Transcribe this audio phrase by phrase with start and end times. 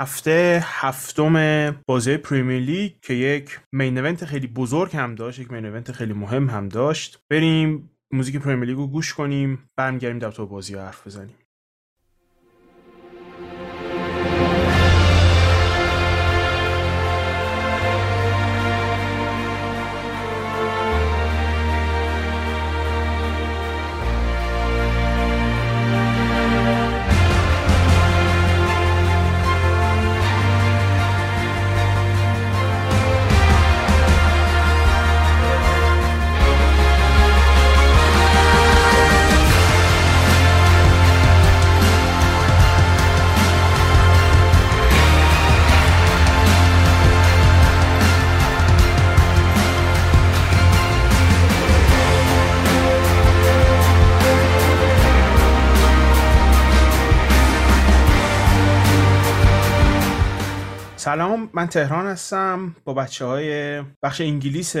[0.00, 5.64] هفته هفتم بازی پریمیر لیگ که یک main event خیلی بزرگ هم داشت یک main
[5.64, 7.18] event خیلی مهم هم داشت.
[7.30, 11.36] بریم موزیک پریمیر لیگ رو گوش کنیم برمیگردیم در تو بازی حرف بزنیم.
[61.58, 64.76] من تهران هستم با بچه های بخش انگلیس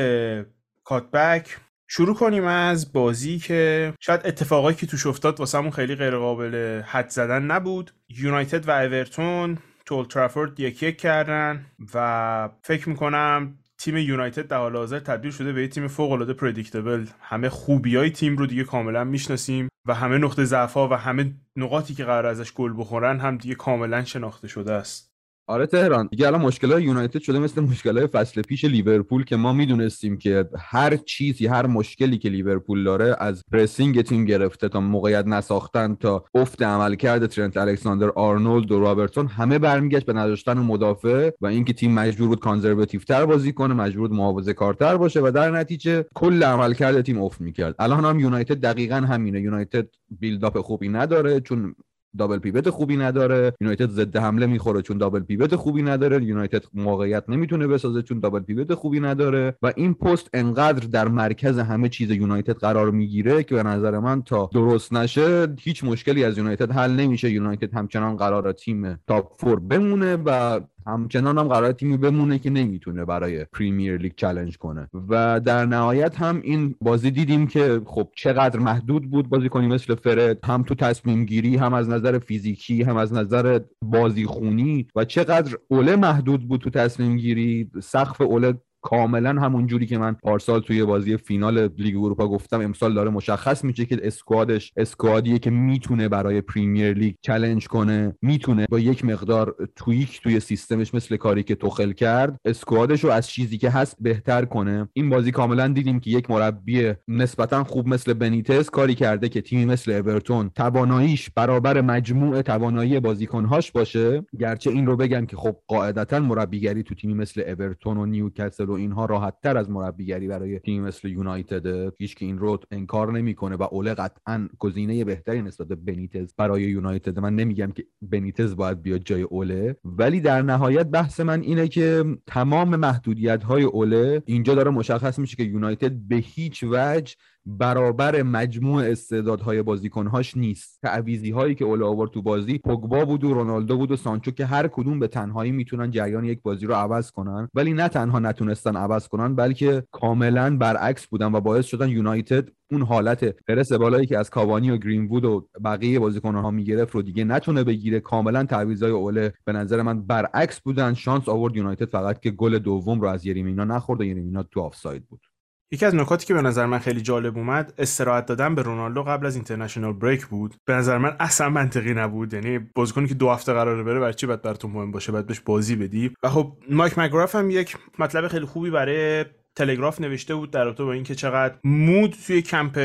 [0.84, 1.56] کاتبک.
[1.86, 7.08] شروع کنیم از بازی که شاید اتفاقایی که توش افتاد واسه خیلی غیر قابل حد
[7.08, 7.90] زدن نبود.
[8.08, 14.76] یونایتد و اورتون تو ترافورد یک یک کردن و فکر می‌کنم تیم یونایتد در حال
[14.76, 18.64] حاضر تبدیل شده به یه تیم فوق العاده پردیکتبل همه خوبی های تیم رو دیگه
[18.64, 23.36] کاملا می‌شناسیم و همه نقطه ضعف و همه نقاطی که قرار ازش گل بخورن هم
[23.36, 25.07] دیگه کاملا شناخته شده است.
[25.48, 26.08] آره تهران.
[26.10, 30.96] دیگه الان مشکل یونایتد شده مثل مشکل فصل پیش لیورپول که ما می‌دونستیم که هر
[30.96, 36.62] چیزی هر مشکلی که لیورپول داره از pressing تیم گرفته تا موقعیت نساختن تا افت
[36.62, 42.28] عملکرد ترنت الکساندر آرنولد و رابرتسون همه برمیگشت به نداشتن مدافع و اینکه تیم مجبور
[42.28, 47.00] بود conservative تر بازی کنه مجبور بود محافظه کارتر باشه و در نتیجه کل عملکرد
[47.00, 47.74] تیم افت می‌کرد.
[47.78, 49.40] الان هم یونایتد دقیقا همینه.
[49.40, 49.86] یونایتد
[50.20, 51.74] build-up خوبی نداره چون
[52.18, 53.52] double pivot خوبی نداره.
[53.60, 56.24] یونایتد ضد حمله می‌خوره چون double pivot خوبی نداره.
[56.24, 59.56] یونایتد موقعیت نمی‌تونه بسازه چون double pivot خوبی نداره.
[59.62, 64.22] و این پست انقدر در مرکز همه چیز یونایتد قرار می‌گیره که به نظر من
[64.22, 67.30] تا درست نشه هیچ مشکلی از یونایتد حل نمیشه.
[67.30, 73.04] یونایتد همچنان قراره تیم top four بمونه و همچنان هم قراره تیمی بمونه که نمی‌تونه
[73.04, 74.88] برای پریمیر لیگ challenge کنه.
[75.08, 80.44] و در نهایت هم این بازی دیدیم که خب چقدر محدود بود بازیکنی مثل فرد
[80.44, 85.56] هم تو تصمیم گیری هم از نظر فیزیکی هم از نظر بازی خونی و چقدر
[85.68, 88.54] اوله محدود بود تو تصمیم گیری سقف اوله
[88.88, 93.64] کاملا همون جوری که من پارسال توی بازی فینال لیگ اروپا گفتم امسال داره مشخص
[93.64, 98.78] میشه که squad ش squad یه که می‌تونه برای پریمیر لیگ challenge کنه می‌تونه با
[98.78, 103.58] یک مقدار tweak توی سیستمش مثل کاری که توخل کرد squad ش رو از چیزی
[103.58, 104.88] که هست بهتر کنه.
[104.92, 109.64] این بازی کاملا دیدیم که یک مربی نسبتا خوب مثل بنیتس کاری کرده که تیمی
[109.64, 114.26] مثل اورتون تواناییش برابر مجموع توانایی بازیکنهاش باشه.
[114.38, 118.77] گرچه این رو بگم که خب قاعدتا مربیگری تو تیمی مثل اورتون و نیوکاسل و
[118.78, 123.56] اینها راحت تر از مربیگری برای تیم مثل یونایتد هیچ که این رو انکار نمی‌کنه
[123.56, 127.18] و اوله قطعا گزینه بهتری نسبت به بنیتز برای یونایتد.
[127.18, 132.04] من نمیگم که بنیتز باید بیاد جای اوله ولی در نهایت بحث من اینه که
[132.26, 137.14] تمام محدودیت های اوله اینجا داره مشخص میشه که یونایتد به هیچ وجه
[137.48, 140.78] برابر مجموع استعدادهای بازیکنهاش نیست.
[140.82, 144.46] تعویزی هایی که اوله آورد تو بازی پوگبا بود و رونالدو بود و سانچو که
[144.46, 147.48] هر کدوم به تنهایی می‌تونن جریان یک بازی رو عوض کنن.
[147.54, 152.82] ولی نه تنها نتونستن عوض کنن بلکه کاملا برعکس بودن و باعث شدن یونایتد اون
[152.82, 157.24] حالت پرس بالایی که از کاوانی و گرین بود و بقیه بازیکنها می‌گرفت رو دیگه
[157.24, 158.00] نتونه بگیره.
[158.00, 160.94] کاملا تعویضای اوله به نظر من برعکس بودن.
[160.94, 165.06] شانس آورد یونایتد فقط که گل دوم رو از یریمینا نخورد و یریمینا تو آفساید
[165.06, 165.27] بود.
[165.72, 169.26] یکی از نکاتی که به نظر من خیلی جالب اومد استراحت دادن به رونالدو قبل
[169.26, 170.54] از international break بود.
[170.66, 172.34] به نظر من اصلا منطقی نبود.
[172.34, 175.40] یعنی بازیکنی که دو هفته قراره بره برای چی باید براتون مهم باشه؟ باید بهش
[175.40, 179.24] بازی بدی؟ و خب مایک مک‌گراث هم یک مطلب خیلی خوبی برای
[179.56, 182.76] تلگراف نوشته بود در رابطه با اینکه چقدر mood توی کمپ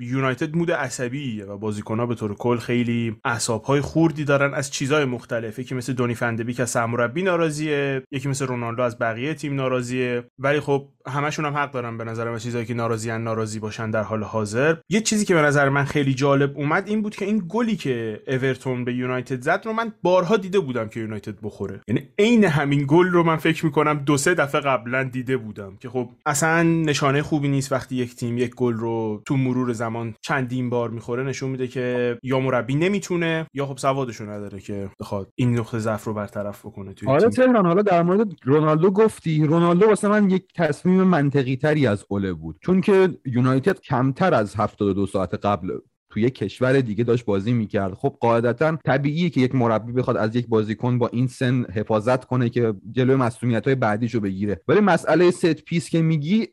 [0.00, 5.58] یونایتد mood عصبیه و بازیکن‌ها به طور کل خیلی اعصاب‌های خوردی دارن از چیزهای مختلف.
[5.58, 10.24] یکی مثل دنی فن‌دبیک از سرمربی ناراضیه یکی مثل رونالدو از بقیه تیم ناراضیه.
[10.38, 14.02] ولی خب همشون هم حق دارن به نظر من چیزایی که ناراضیان ناراضی باشن در
[14.02, 14.76] حال حاضر.
[14.88, 18.22] یه چیزی که به نظر من خیلی جالب اومد این بود که این گلی که
[18.26, 21.80] اورتون به یونایتد زد رو من بارها دیده بودم که یونایتد بخوره.
[21.88, 25.88] یعنی عین همین گل رو من فکر می‌کنم دو سه دفعه قبلا دیده بودم که
[25.88, 30.70] خب اصلا نشانه خوبی نیست وقتی یک تیم یک گل رو تو مرور زمان چندین
[30.70, 35.58] بار می‌خوره نشون میده که یا مربی نمی‌تونه یا خب سوادشو نداره که بخواد این
[35.58, 39.46] نقطه ضعف رو برطرف بکنه توی حالا تهران حالا در مورد رونالدو گفتی.
[39.46, 42.56] رونالدو واسه من یک تصمیم منطقی تری از اوله بود.
[42.62, 45.78] چون که یونایتد کمتر از 72 ساعت قبل
[46.10, 47.94] توی کشور دیگه داشت بازی می‌کرد.
[47.94, 52.48] خب قاعدتا طبیعیه که یک مربی بخواد از یک بازیکن با این سن حفاظت کنه
[52.48, 54.60] که جلوی مسئولیت های بعدیشو بگیره.
[54.68, 56.48] ولی مسئله set piece که میگی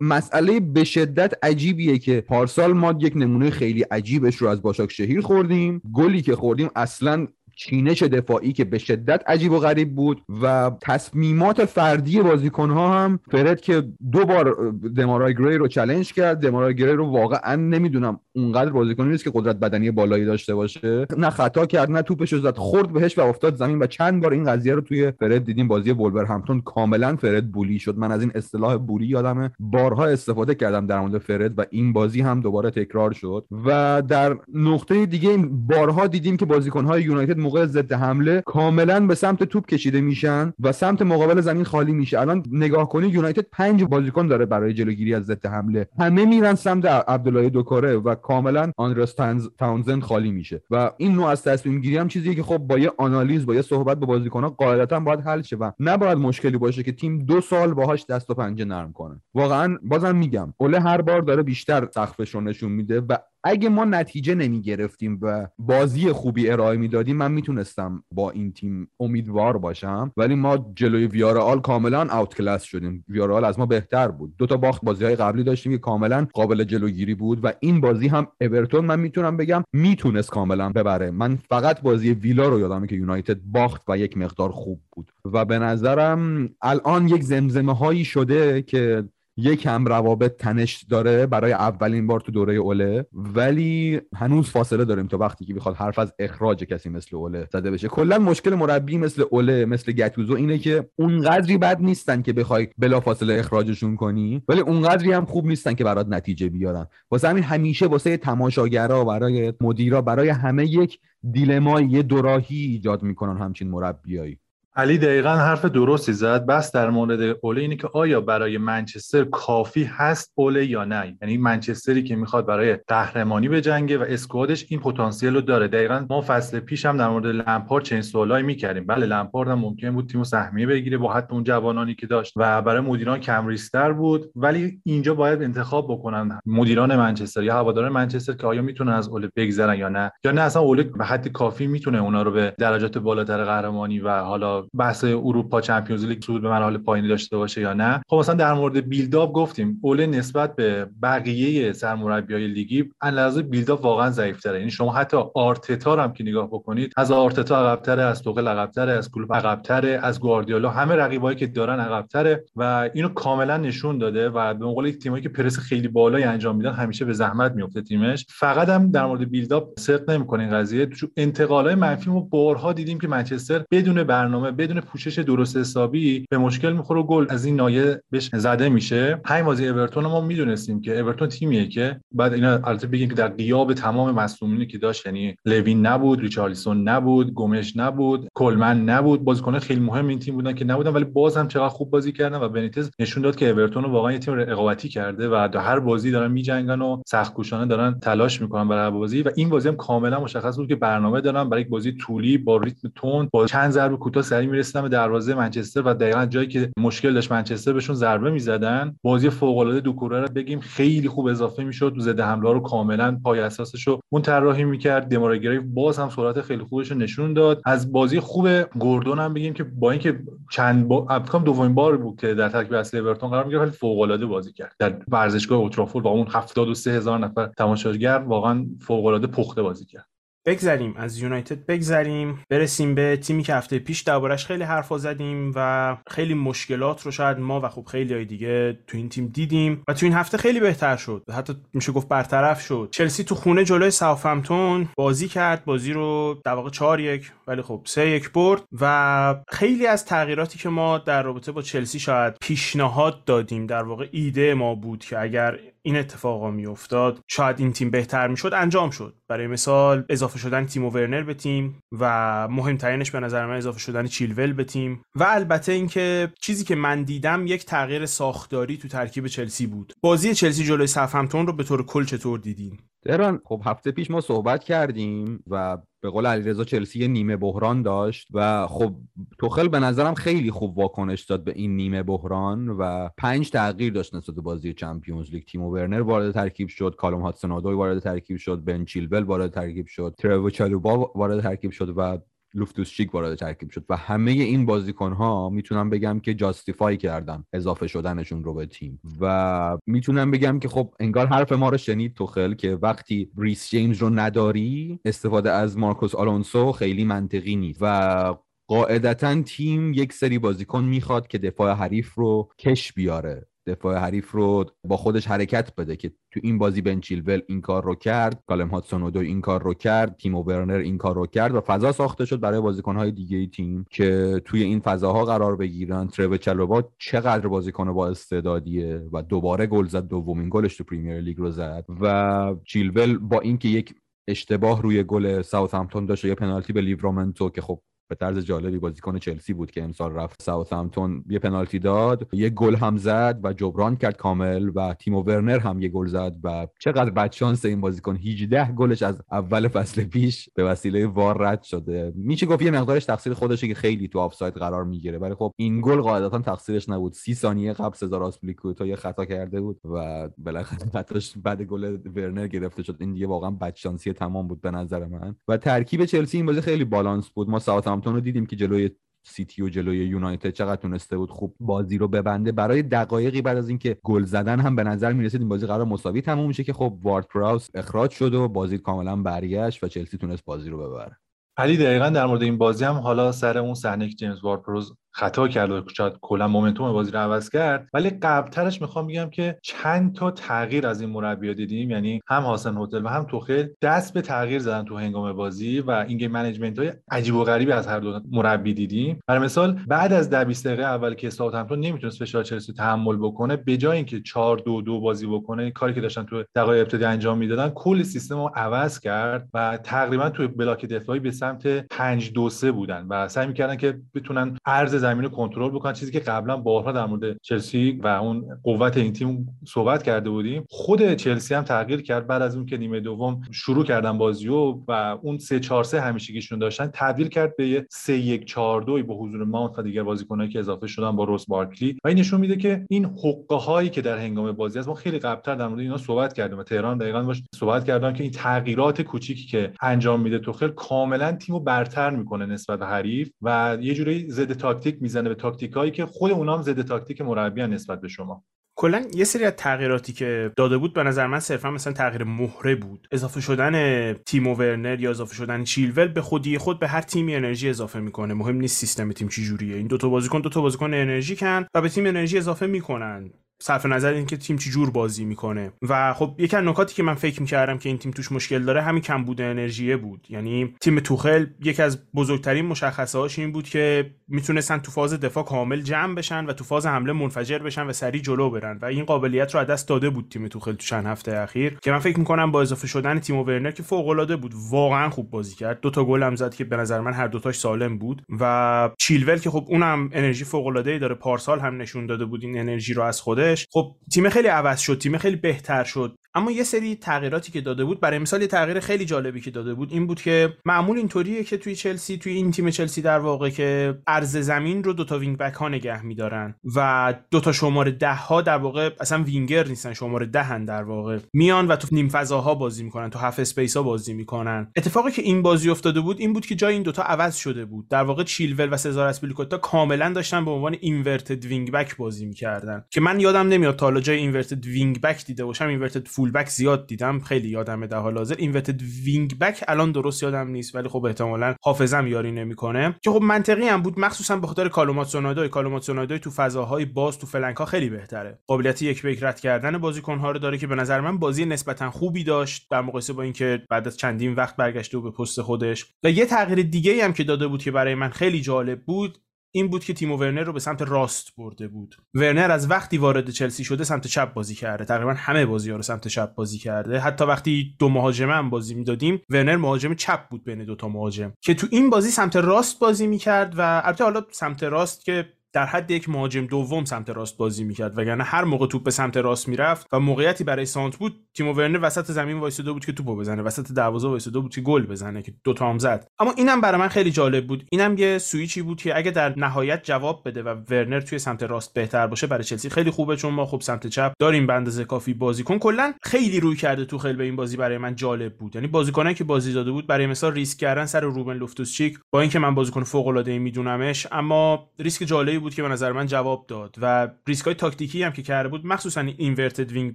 [0.00, 5.20] مسئله به شدت عجیبیه که پارسال ما یک نمونه خیلی عجیبش رو از باشاک شهیر
[5.20, 5.82] خوردیم.
[5.92, 7.26] گلی که خوردیم اصلا
[7.66, 13.60] چینش دفاعی که به شدت عجیب و غریب بود و تصمیمات فردی بازیکنها هم فرد
[13.60, 13.82] که
[14.12, 16.40] دو بار دمارای گری رو چلنج کرد.
[16.40, 21.06] دمارای گری رو واقعا نمی‌دونم اونقدر بازیکنی نیست که قدرت بدنی بالایی داشته باشه.
[21.16, 24.44] نه خطا کرد نه توپش زد خورد بهش و افتاد زمین و چند بار این
[24.44, 25.68] قضیه رو توی فرد دیدیم.
[25.68, 25.90] بازی
[26.28, 27.96] همتون کاملا فرد بولی شد.
[27.96, 32.20] من از این اصطلاح بولی یادمه بارها استفاده کردم در مورد فرد و این بازی
[32.20, 33.44] هم دوباره تکرار شد.
[33.66, 39.44] و در نقطه دیگه بارها دیدیم که بازیکنهای یونایتد موقع ضد حمله کاملا به سمت
[39.44, 42.20] توپ کشیده میشن و سمت مقابل زمین خالی میشه.
[42.20, 45.88] الان نگاه کنید یونایتد پنج بازیکن داره برای جلوگیری از ضد حمله.
[45.98, 49.14] همه میرن سمت عبدالله دوکاره و کاملا آندرس
[49.58, 50.62] تاونزند خالی میشه.
[50.70, 53.62] و این نوع از تصمیم گیری هم چیزیه که خب با یه آنالیز با یه
[53.62, 57.74] صحبت با بازیکن‌ها قاعدتا باید حل شه و نباید مشکلی باشه که تیم دو سال
[57.74, 59.20] باهاش دست و پنجه نرم کنه.
[59.34, 64.34] واقعا بازم میگم اوله هر بار داره بیشتر سقفش نشون میده و اگه ما نتیجه
[64.34, 70.12] نمی گرفتیم و بازی خوبی ارائه می‌دادیم من می‌تونستم با این تیم امیدوار باشم.
[70.16, 73.04] ولی ما جلوی ویارال کاملا اوت کلاس شدیم.
[73.08, 74.36] ویارال از ما بهتر بود.
[74.38, 78.08] دو تا باخت بازی های قبلی داشتیم که کاملا قابل جلوگیری بود و این بازی
[78.08, 81.10] هم اورتون من می‌تونم بگم می‌تونست کاملا ببره.
[81.10, 85.12] من فقط بازی ویلا رو یادمه که یونایتد باخت و یک مقدار خوب بود.
[85.24, 89.04] و به نظرم الان یک زمزمه هایی شده که
[89.36, 95.18] یکم روابط تنش داره برای اولین بار تو دوره اوله ولی هنوز فاصله داریم تا
[95.18, 97.88] وقتی که بخواد حرف از اخراج کسی مثل اوله زده بشه.
[97.88, 103.38] کلا مشکل مربی مثل اوله مثل گتوزو اینه که اونقدری بد نیستن که بخوای بلافاصله
[103.38, 106.86] اخراجشون کنی ولی اونقدری هم خوب نیستن که برات نتیجه بیارن.
[107.10, 110.98] واسه همین همیشه واسه تماشاگرا برای مدیرا برای همه یک
[111.30, 114.38] دیلمای یه دوراهی ایجاد می‌کنن همچین مربیایی.
[114.76, 116.46] علی دقیقا حرف درستی زد.
[116.46, 121.36] بحث در مورد اوله اینه که آیا برای منچستر کافی هست اوله یا نه؟ یعنی
[121.36, 125.68] منچستری که می‌خواد برای قهرمانی بجنگه و squad ش این پتانسیل رو داره.
[125.68, 128.86] دقیقا ما فصل پیش هم در مورد لمپارد چنین سوالایی می‌کردیم.
[128.86, 132.62] بله لمپارد هم ممکن بود تیمو سهمیه بگیره با حتی اون جوانانی که داشت و
[132.62, 134.30] برای مدیران لستر بود.
[134.36, 139.30] ولی اینجا باید انتخاب بکنن مدیران منچستر یا هواداران منچستر که آیا می‌تونن از اوله
[139.36, 142.98] بگذرن یا نه؟ یا نه اصلا اوله به حد کافی می‌تونه اونا رو به درجات
[142.98, 148.02] بالاتر قهرمانی و حالا بحث اروپا Champions League به مراحل پایینی داشته باشه یا نه.
[148.08, 154.10] خب مثلا در مورد build-up گفتیم اوله نسبت به بقیه سرمربیای لیگی از build-up واقعا
[154.10, 154.58] ضعیف‌تره.
[154.58, 159.10] یعنی شما حتی آرتتا هم که نگاه بکنید از آرتتا عقب‌تره از توخل عقب‌تره از
[159.10, 164.54] کلوپ عقب‌تره از گواردیولا همه رقیبایی که دارن عقب‌تره و اینو کاملا نشون داده و
[164.54, 168.26] به قول تیمایی که پرس خیلی بالایی انجام میدن همیشه به زحمت میفته تیمش.
[168.28, 170.88] فقط هم در مورد build-up صدق نمی‌کنه این قضیه.
[171.16, 176.72] انتقالای منفی ما بارها دیدیم که منچستر بدون برنامه بدون پوشش درست حسابی به مشکل
[176.72, 179.20] می‌خوره و گل از این ناحیه بهش زده میشه.
[179.24, 183.28] همین بازی اورتون ما می‌دونستیم که اورتون تیمیه که بعد اینا البته بگیم که در
[183.28, 189.24] غیاب تمام مصدومینی که داشت یعنی لوین نبود ریچارلیسون نبود گومش نبود کلمن نبود.
[189.24, 192.38] بازیکن خیلی مهم این تیم بودن که نبودن ولی باز هم چقدر خوب بازی کردن
[192.38, 196.10] و بنیتز نشون داد که اورتون واقعا یه تیم رقابتی کرده و در هر بازی
[196.10, 199.22] دارن میجنگن و سخت کوشانه دارن تلاش می‌کنن برای بازی.
[199.22, 202.56] و این بازی هم کاملا مشخص بود که برنامه دارن برای یک بازی طولی با
[202.56, 206.70] ریتم تند با چند ضربه کوتاه سری می‌رسیدن به دروازه منچستر و دقیقا جایی که
[206.76, 208.96] مشکل داشت منچستر بهشون ضربه می‌زدن.
[209.02, 211.94] بازی فوق العاده دوکوره رو بگیم خیلی خوب اضافه می‌شد.
[211.98, 215.08] زد حمله رو کاملا پای اساسش رو اون طراحی می‌کرد.
[215.08, 217.62] دمارگری باز هم سرعت خیلی خوبش رو نشون داد.
[217.64, 220.20] از بازی خوب گوردون هم بگیم که با اینکه
[220.50, 224.26] چند با دومین بار بود که در ترکیب اصلی اورتون قرار می‌گرفت ولی فوق العاده
[224.26, 224.74] بازی کرد.
[224.78, 230.11] در ورزشگاه اوترافورد با اون 73 هزار نفر تماشاگر واقعا فوق العاده پخته بازی کرد.
[230.46, 232.44] بگذریم از یونایتد بگذریم.
[232.50, 237.38] برسیم به تیمی که هفته پیش دربارش خیلی حرفا زدیم و خیلی مشکلات رو شاید
[237.38, 240.60] ما و خب خیلی های دیگه تو این تیم دیدیم و تو این هفته خیلی
[240.60, 241.22] بهتر شد.
[241.32, 242.88] حتی میشه گفت برطرف شد.
[242.90, 245.64] چلسی تو خونه جلوی ساوثهمپتون بازی کرد.
[245.64, 250.58] بازی رو در واقع 4 یک ولی خب 3 یک برد و خیلی از تغییراتی
[250.58, 255.20] که ما در رابطه با چلسی شاید پیشنهاد دادیم در واقع ایده ما بود که
[255.20, 257.20] اگر این اتفاقا میافتاد.
[257.28, 259.14] شاید این تیم بهتر می‌شد انجام شد.
[259.28, 264.06] برای مثال اضافه شدن تیمو ورنر به تیم و مهمترینش به نظر من اضافه شدن
[264.06, 269.26] چیلول به تیم و البته اینکه چیزی که من دیدم یک تغییر ساختاری تو ترکیب
[269.26, 269.92] چلسی بود.
[270.00, 274.20] بازی چلسی جلوی ساوثهمپتون رو به طور کل چطور دیدین؟ تهران خب هفته پیش ما
[274.20, 278.94] صحبت کردیم و به قول علیرضا چلسی یه نیمه بحران داشت و خب
[279.38, 284.14] توخل به نظرم خیلی خوب واکنش داد به این نیمه بحران و پنج تغییر داشت
[284.14, 285.44] نسبت بازی Champions League.
[285.44, 290.14] تیمو ورنر وارد ترکیب شد کالوم هادسون وارد ترکیب شد بن چیلول وارد ترکیب شد
[290.18, 292.18] ترووه چالوبا وارد ترکیب شد و
[292.54, 297.44] لوفتوس چیک وارد ترکیب شد و همه این بازیکن ها می‌تونم بگم که justify کردن
[297.52, 299.00] اضافه شدنشون رو به تیم.
[299.20, 303.98] و می‌تونم بگم که خب انگار حرف ما رو شنید توخل که وقتی ریس جیمز
[303.98, 308.34] رو نداری استفاده از مارکوس آلونسو خیلی منطقی نیست و
[308.68, 313.46] قاعدتا تیم یک سری بازیکن می‌خواد که دفاع حریف رو کش بیاره.
[313.66, 317.84] دفاع حریف رو با خودش حرکت بده که تو این بازی بن چیلول این کار
[317.84, 321.54] رو کرد کالم هادسون اودوی این کار رو کرد تیمو ورنر این کار رو کرد
[321.54, 326.08] و فضا ساخته شد برای بازیکنهای دیگه ای تیم که توی این فضاها قرار بگیرن.
[326.08, 331.38] ترووه چالوبا چقدر بازیکن با استعدادیه و دوباره گل زد دومین گلش تو Premier League
[331.38, 333.94] رو زد و چیلول با اینکه یک
[334.28, 338.78] اشتباه روی گل ساوثهمپتون داشت و یه پنالتی به لیورامنتو که خب به طرز جالبی
[338.78, 341.24] بازیکن چلسی بود که امسال رفت ساوثهمپتون.
[341.28, 345.82] یه پنالتی داد یه گل هم زد و جبران کرد کامل و تیمو ورنر هم
[345.82, 348.16] یه گل زد و چقدر بدشانس این بازیکن.
[348.16, 352.12] 18 گلش از اول فصل پیش به وسیله VAR رد شده.
[352.16, 355.80] میشه گفت یه مقدارش تقصیر خودشه که خیلی تو آفساید قرار می‌گیره ولی خب این
[355.80, 357.12] گل قاعدتا تقصیرش نبود.
[357.12, 362.46] سی ثانیه قبل سزار آزپیلیکوئتا یه خطا کرده بود و بالاخره خطاش بعد گل ورنر
[362.46, 362.96] گرفته شد.
[363.00, 365.36] این دیگه واقعا بدشانسی تمام بود به نظر من.
[365.48, 367.50] و ترکیب چلسی این بازی خیلی بالانس بود.
[367.50, 368.90] ما ساوثهمپتون رو دیدیم که جلوی
[369.24, 372.52] سیتی و جلوی یونایتد چقدر تونسته بود خوب بازی رو ببنده.
[372.52, 376.22] برای دقایقی بعد از اینکه گل زدن هم به نظر می‌رسید این بازی قرار مساوی
[376.22, 380.44] تموم میشه که خب وارد پراوز اخراج شد و بازی کاملا برگشت و چلسی تونست
[380.44, 381.16] بازی رو ببره.
[381.56, 384.96] علی دقیقا در مورد این بازی هم حالا سر اون صحنه که جیمز وارد پراوز
[385.14, 387.88] خطا کرد و شاید کلا momentum بازی رو عوض کرد.
[387.94, 391.90] ولی قبلترش می‌خوام بگم که چند تا تغییر از این مربی دیدیم.
[391.90, 395.90] یعنی هم هازن هوتل و هم توخل دست به تغییر زدن تو هنگام بازی و
[395.90, 399.20] این game management های عجیب و غریبی از هر دو مربی دیدیم.
[399.26, 403.76] برای مثال بعد از 20 دقیقه اول که ساوثهمپتون نمی‌تونست فشار چلسی تحمل بکنه به
[403.76, 407.68] جای اینکه 4 2 2 بازی بکنه کاری که داشتن تو دقایق ابتدایی انجام می‌دادن
[407.68, 412.72] کل سیستم رو عوض کرد و تقریبا تو بلاک دفاعی به سمت 5 2 3
[412.72, 415.92] بودن و سعی می‌کردن که بتونن عرض زمین رو کنترل بکنن.
[415.92, 420.64] چیزی که قبلا بارها در مورد چلسی و اون قوت این تیم صحبت کرده بودیم
[420.68, 422.26] خود چلسی هم تغییر کرد.
[422.26, 426.58] بعد از اون که نیمه دوم شروع کردن بازیو و اون 3 4 3 همیشگیشون
[426.58, 430.58] داشتن تبدیل کرد به 3 1 4 2 با حضور ماونت و دیگر بازیکنایی که
[430.58, 431.96] اضافه شدن با روس بارکلی.
[432.04, 435.18] و این نشون میده که این حقه هایی که در هنگام بازی از ما خیلی
[435.18, 439.02] قبلتر در مورد اینا صحبت کردیم و تهران دقیقاً باش صحبت کردن که این تغییرات
[439.02, 444.30] کوچیکی که انجام میده توخل کاملا تیمو برتر می‌کنه نسبت به حریف و یه جوری
[444.30, 448.44] ضد تاکتیک می‌زنه به تاکتیکایی که خود اونام هم ضد تاکتیک مربی نسبت به شما.
[448.74, 452.74] کلا یه سری از تغییراتی که داده بود به نظر من صرفا مثلا تغییر مهره
[452.74, 453.08] بود.
[453.10, 457.68] اضافه شدن تیمو ورنر یا اضافه شدن چیلول به خودی خود به هر تیمی انرژی
[457.68, 458.34] اضافه می‌کنه.
[458.34, 461.80] مهم نیست سیستم تیم چی جوریه این دو تا بازیکن دو تا بازیکن انرژیکن و
[461.80, 463.30] به تیم انرژی اضافه می‌کنن.
[463.62, 465.72] صرف نظر اینکه تیم چی جور بازی می‌کنه.
[465.88, 468.82] و خب یکی از نکاتی که من فکر می‌کردم که این تیم توش مشکل داره
[468.82, 470.26] همین کمبود انرژی بود.
[470.30, 475.80] یعنی تیم توخل یکی از بزرگترین مشخصه این بود که می‌تونستن تو فاز دفاع کامل
[475.80, 478.78] جمع بشن و تو فاز حمله منفجر بشن و سریع جلو برن.
[478.82, 481.90] و این قابلیت رو از دست داده بود تیم توخل تو چند هفته اخیر که
[481.90, 485.54] من فکر می‌کنم با اضافه شدن تیمو ورنر که فوق العاده بود واقعا خوب بازی
[485.54, 485.80] کرد.
[485.80, 488.22] دو تا گل هم زد که به نظر من هر دوتاش سالم بود.
[488.40, 492.58] و چیلول که خب اونم انرژی فوق العاده داره پارسال هم نشون داده بود این
[492.58, 496.16] انرژی رو از خودش خب تیم خیلی عوض شد تیم خیلی بهتر شد.
[496.34, 499.74] اما یه سری تغییراتی که داده بود برای مثال یه تغییر خیلی جالبی که داده
[499.74, 503.50] بود این بود که معمول اینطوریه که توی چلسی توی این تیم چلسی در واقع
[503.50, 508.42] که عرض زمین رو دوتا wing back ها نگه میدارن و دوتا شماره ده ها
[508.42, 512.84] در واقع اصلا وینگر نیستن شماره ده‌ان در واقع میان و تو نیم فضاها بازی
[512.84, 514.72] می‌کنن تو half space ها بازی می‌کنن.
[514.76, 517.88] اتفاقی که این بازی افتاده بود این بود که جای این دوتا عوض شده بود.
[517.88, 522.84] در واقع چیلول و سزار اسپلیکوتا کاملا داشتن به عنوان inverted wing back بازی می‌کردن.
[522.90, 526.48] که من یادم نمیاد تا حالا جایی inverted wing back دیده باشم inverted full back
[526.48, 528.34] زیاد دیدم خیلی یادمه در حال حاضر.
[528.38, 532.96] inverted wing back الان درست یادم نیست ولی خب احتمالا حافظم یاری نمی‌کنه.
[533.02, 536.30] که خب منطقی هم بود مخصوصا به خاطر کالوم هادسون اودوی کالوم هادسون اودوی تو
[536.30, 538.38] فضاهای باز تو flank ها خیلی بهتره.
[538.46, 541.44] قابلیت یک به یک رد کردن بازیکن ها رو داره که به نظر من بازی
[541.44, 542.66] نسبتا خوبی داشت.
[542.70, 545.86] در مقایسه با اینکه بعد از چندین وقت برگشته و به پست خودش.
[546.04, 549.18] و یه تغییر دیگه هم که داده بود که برای من خیلی جالب بود
[549.54, 551.96] این بود که تیمو ورنر رو به سمت راست برده بود.
[552.14, 554.84] ورنر از وقتی وارد چلسی شده سمت چپ بازی کرده.
[554.84, 556.98] تقریبا همه بازی ها رو سمت چپ بازی کرده.
[557.00, 561.32] حتی وقتی دو مهاجمه هم بازی می‌دادیم ورنر مهاجم چپ بود بین دو تا مهاجم.
[561.40, 565.66] که تو این بازی سمت راست بازی می‌کرد و البته حالا سمت راست که در
[565.66, 569.48] حد یک مهاجم دوم سمت راست بازی می‌کرد وگرنه هر موقع توپ به سمت راست
[569.48, 573.42] می‌رفت و موقعیتی برای سانتر بود تیمو ورنر وسط زمین وایساده بود که توپو بزنه
[573.42, 576.06] وسط دروازه وایساده بود که گل بزنه که دو تا هم زد.
[576.18, 577.64] اما اینم برای من خیلی جالب بود.
[577.72, 581.74] اینم یه سویچی بود که اگه در نهایت جواب بده و ورنر توی سمت راست
[581.74, 585.14] بهتر باشه برای چلسی خیلی خوبه چون ما خب سمت چپ داریم به اندازه کافی
[585.14, 588.54] بازیکن کلا خیلی رویکرد توخل به این بازی برای من جالب بود.
[588.54, 592.20] یعنی بازیکنایی که بازی داده بود برای مثال ریسک کردن سر روبن لوفتوس چیک با
[592.20, 596.46] اینکه من بازیکن فوق العاده میدونمش اما ریسک جالبی بود که به نظر من جواب
[596.48, 599.94] داد و ریسک های تاکتیکی هم که کرده بود مخصوصا inverted wing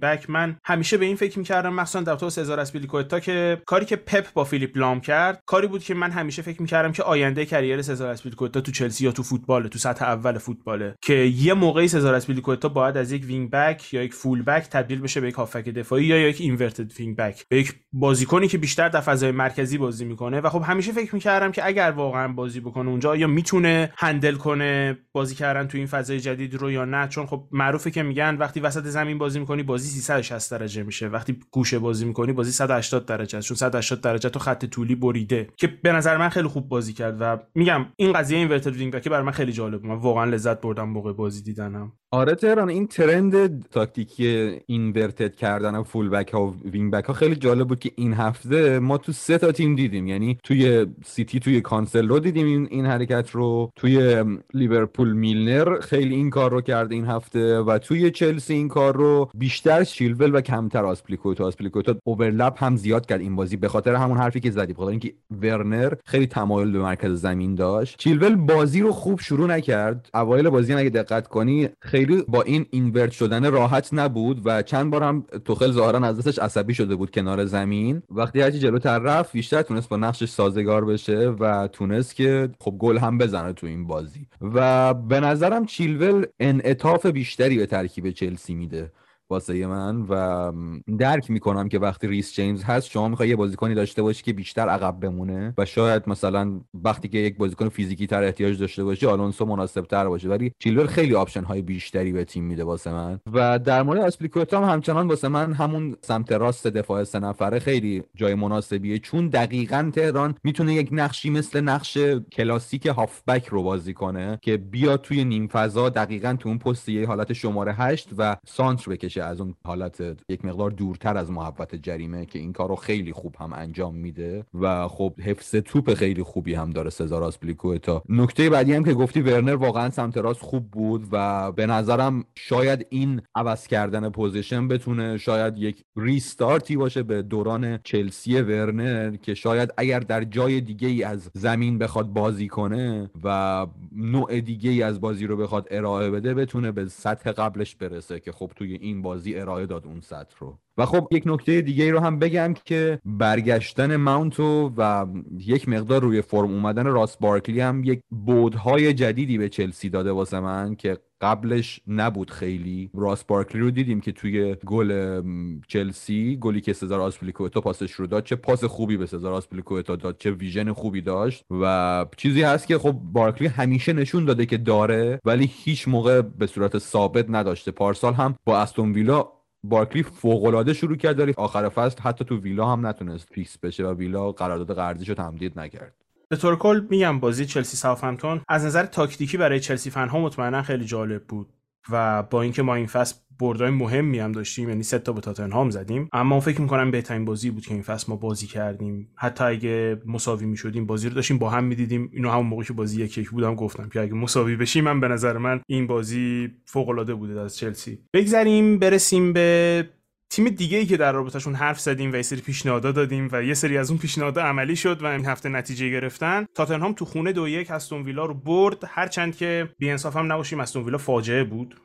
[0.00, 3.96] back من همیشه به این فکر می‌کردم مخصوصا در تو سزار اسپیلیکوتا که کاری که
[3.96, 7.82] پپ با فیلیپ لام کرد کاری بود که من همیشه فکر می‌کردم که آینده career
[7.82, 10.94] سزار اسپیلیکوتا تو چلسی یا تو فوتبال تو سطح اول فوتباله.
[11.02, 15.00] که یه موقعی سزار اسپیلیکوتا باید از یک wing back یا یک full back تبدیل
[15.00, 18.88] بشه به یک هافک دفاعی یا یک inverted wing back به یک بازیکنی که بیشتر
[18.88, 20.40] در فضای مرکزی بازی می‌کنه.
[20.40, 24.98] و خب همیشه فکر می‌کردم که اگر واقعا بازی بکنه اونجا یا می‌تونه handle کنه
[25.12, 28.60] بازی کردن تو این فضای جدید رو یا نه؟ چون خب معروفه که میگن وقتی
[28.60, 31.08] وسط زمین بازی می‌کنی بازی 360 درجه میشه.
[31.08, 33.48] وقتی گوشه بازی می‌کنی بازی 180 درجه است.
[33.48, 35.46] چون 180 درجه تو خط طولی بریده.
[35.56, 39.08] که به نظر من خیلی خوب بازی کرد و میگم این قضیه inverted wing back
[39.08, 41.92] برای من خیلی جالب من واقعا لذت بردم موقع بازی دیدنم.
[42.10, 47.36] آره تهران این trend تاکتیکی inverted کردن full back ها و wing back ها خیلی
[47.36, 50.06] جالب بود که این هفته ما تو سه تا تیم دیدیم.
[50.06, 53.70] یعنی توی سیتی توی کانسل رو دیدیم این حرکت رو.
[53.76, 58.96] توی لیورپول میلنر خیلی این کار رو کرده این هفته و توی چلسی این کار
[58.96, 63.94] رو بیشتر چیلول و کمتر آسپلیکوتا آسپلیکوتا overlap هم زیاد کرد این بازی به خاطر
[63.94, 67.98] همون حرفی که زدی بخاطر اینکه ورنر خیلی تمایل به مرکز زمین داشت.
[67.98, 70.10] چیلول بازی رو خوب شروع نکرد.
[70.14, 75.02] اوایل بازی اگه دقت کنی خیلی با این invert شدن راحت نبود و چند بار
[75.02, 78.02] هم توخل ظاهرا از دستش عصبی شده بود کنار زمین.
[78.10, 82.98] وقتی هرچی جلوتر رفت بیشتر تونست با نقشش سازگار بشه و تونست که خب گل
[82.98, 84.26] هم بزنه تو این بازی.
[84.54, 88.92] و به نظرم چیلول انعطاف بیشتری به ترکیب چلسی میده.
[89.30, 90.52] واسه من و
[90.98, 94.68] درک می‌کنم که وقتی ریس جیمز هست شما می‌خوای یه بازیکنی داشته باشی که بیشتر
[94.68, 99.44] عقب بمونه و شاید مثلا وقتی که یک بازیکن فیزیکی تر احتیاج داشته باشی آلونسو
[99.44, 100.28] مناسب تر باشه.
[100.28, 103.20] ولی چیلول خیلی option های بیشتری به تیم میده واسه من.
[103.32, 108.02] و در مورد اسپلیکوتا هم همچنان واسه من همون سمت راست دفاع سه نفره خیلی
[108.14, 108.98] جای مناسبیه.
[108.98, 111.98] چون دقیقا تهران می‌تونه یک نقشی مثل نقش
[112.32, 117.32] کلاسیک هافبک رو بازی کنه که بیا توی نیم فضا دقیقا تو اون پست حالت
[117.32, 119.17] شماره 8 و سانتر بکشه.
[119.22, 123.36] از اون حالت یک مقدار دورتر از محوطه جریمه که این کار رو خیلی خوب
[123.40, 128.72] هم انجام میده و خب حفظ توپ خیلی خوبی هم داره سزار آسپلیکوتا نکته بعدی
[128.72, 133.66] هم که گفتی ورنر واقعا سمت راست خوب بود و به نظرم شاید این عوض
[133.66, 140.00] کردن position بتونه شاید یک restart ی باشه به دوران چلسی ورنر که شاید اگر
[140.00, 145.26] در جای دیگه ای از زمین بخواد بازی کنه و نوع دیگه ای از بازی
[145.26, 149.66] رو بخواد ارائه بده بتونه به سطح قبلش برسه که خب توی این بازی ارائه
[149.66, 150.58] داد اون سطح رو.
[150.78, 155.06] و خب یک نکته دیگه رو هم بگم که برگشتن ماونتو و
[155.38, 160.40] یک مقدار روی فرم اومدن راس بارکلی هم یک بودهای جدیدی به چلسی داده واسه
[160.40, 162.90] من که قبلش نبود خیلی.
[162.94, 165.22] راس بارکلی رو دیدیم که توی گل
[165.68, 170.16] چلسی گلی که سزار آسپلیکوتا پاسش رو داد چه پاس خوبی به سزار آسپلیکوتا داد
[170.18, 175.20] چه ویژن خوبی داشت و چیزی هست که خب بارکلی همیشه نشون داده که داره
[175.24, 177.70] ولی هیچ موقع به صورت ثابت نداشته.
[177.70, 179.28] پارسال هم با استون ویلا
[179.64, 183.94] بارکلی فوق شروع کرد ولی آخر فصل حتی تو ویلا هم نتونست فیکس بشه و
[183.94, 185.97] ویلا قرارداد قرضیشو تمدید نکرد.
[186.30, 190.84] به طور کل میگم بازی چلسی ساوثهمپتون از نظر تاکتیکی برای چلسی فنها مطمئنا خیلی
[190.84, 191.48] جالب بود
[191.90, 195.70] و با اینکه ما این فصل بردای مهمی هم داشتیم یعنی سه تا به تاتنهام
[195.70, 199.08] زدیم اما فکر می‌کنم بهترین بازی بود که این فصل ما بازی کردیم.
[199.14, 202.10] حتی اگه مساوی می‌شدیم بازی رو داشتیم با هم می‌دیدیم.
[202.12, 205.08] اینو همون موقع که بازی یک یک بودم گفتم که اگه مساوی بشیم من به
[205.08, 207.98] نظر من این بازی فوق العاده بوده از چلسی.
[208.14, 209.88] بگذریم برسیم به
[210.30, 213.54] تیم دیگه ای که در رابطهشون حرف زدیم و یه سری پیشنهادات دادیم و یه
[213.54, 217.48] سری از اون پیشنهادات عملی شد و این هفته نتیجه گرفتن تاتنهام تو خونه دو
[217.48, 218.84] یک استون ویلا رو برد.
[218.86, 221.80] هرچند که بی‌انصاف هم نباشیم استون ویلا فاجعه بود.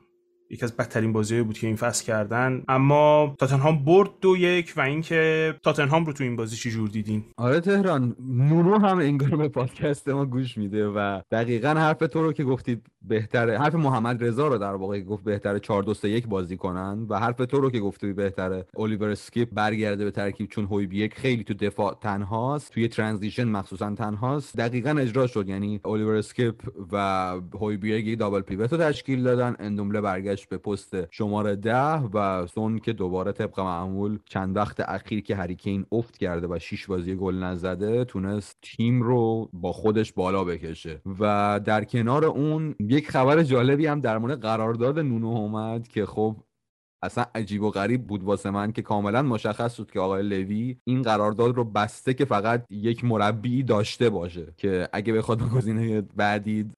[0.49, 2.63] یکی از بدترین بازی بود که این فصل کردن.
[2.67, 7.23] اما تاتنهام برد دو یک و اینکه تاتنهام رو تو این بازی چی جور دیدین؟
[7.37, 12.33] آره تهران نونو هم انگار به پادکست ما گوش میده و دقیقا حرف تو رو
[12.33, 16.57] که گفتید بهتره حرف محمد رضا رو در واقع گفت بهتره 4 2 1 بازی
[16.57, 18.65] کنن و حرف تو رو که گفته بهتره.
[18.77, 24.57] الیور اسکیپ برگرده به ترکیب چون هویبیرگ خیلی تو دفاع تنهاست توی transition مخصوصا تنهاست.
[24.57, 26.55] دقیقا اجرا شد یعنی الیور اسکیپ
[26.91, 26.97] و
[27.61, 30.01] هویبیک دابل پیوت رو تشکیل دادن اندومله
[30.33, 35.35] برگشت به پست شماره ده و سون که دوباره طبق معمول چند وقت اخیر که
[35.35, 41.01] هریکین افت کرده و شیش بازی گل نزده تونست تیم رو با خودش بالا بکشه.
[41.19, 46.35] و در کنار اون یک خبر جالبی هم در مورد قرارداد نونو اومد که خب
[47.03, 51.01] اصلا عجیب و غریب بود واسه من که کاملا مشخص شد که آقای لوی این
[51.01, 56.71] قرارداد رو بسته که فقط یک مربی داشته باشه که اگه بخواد به گزینه بعدی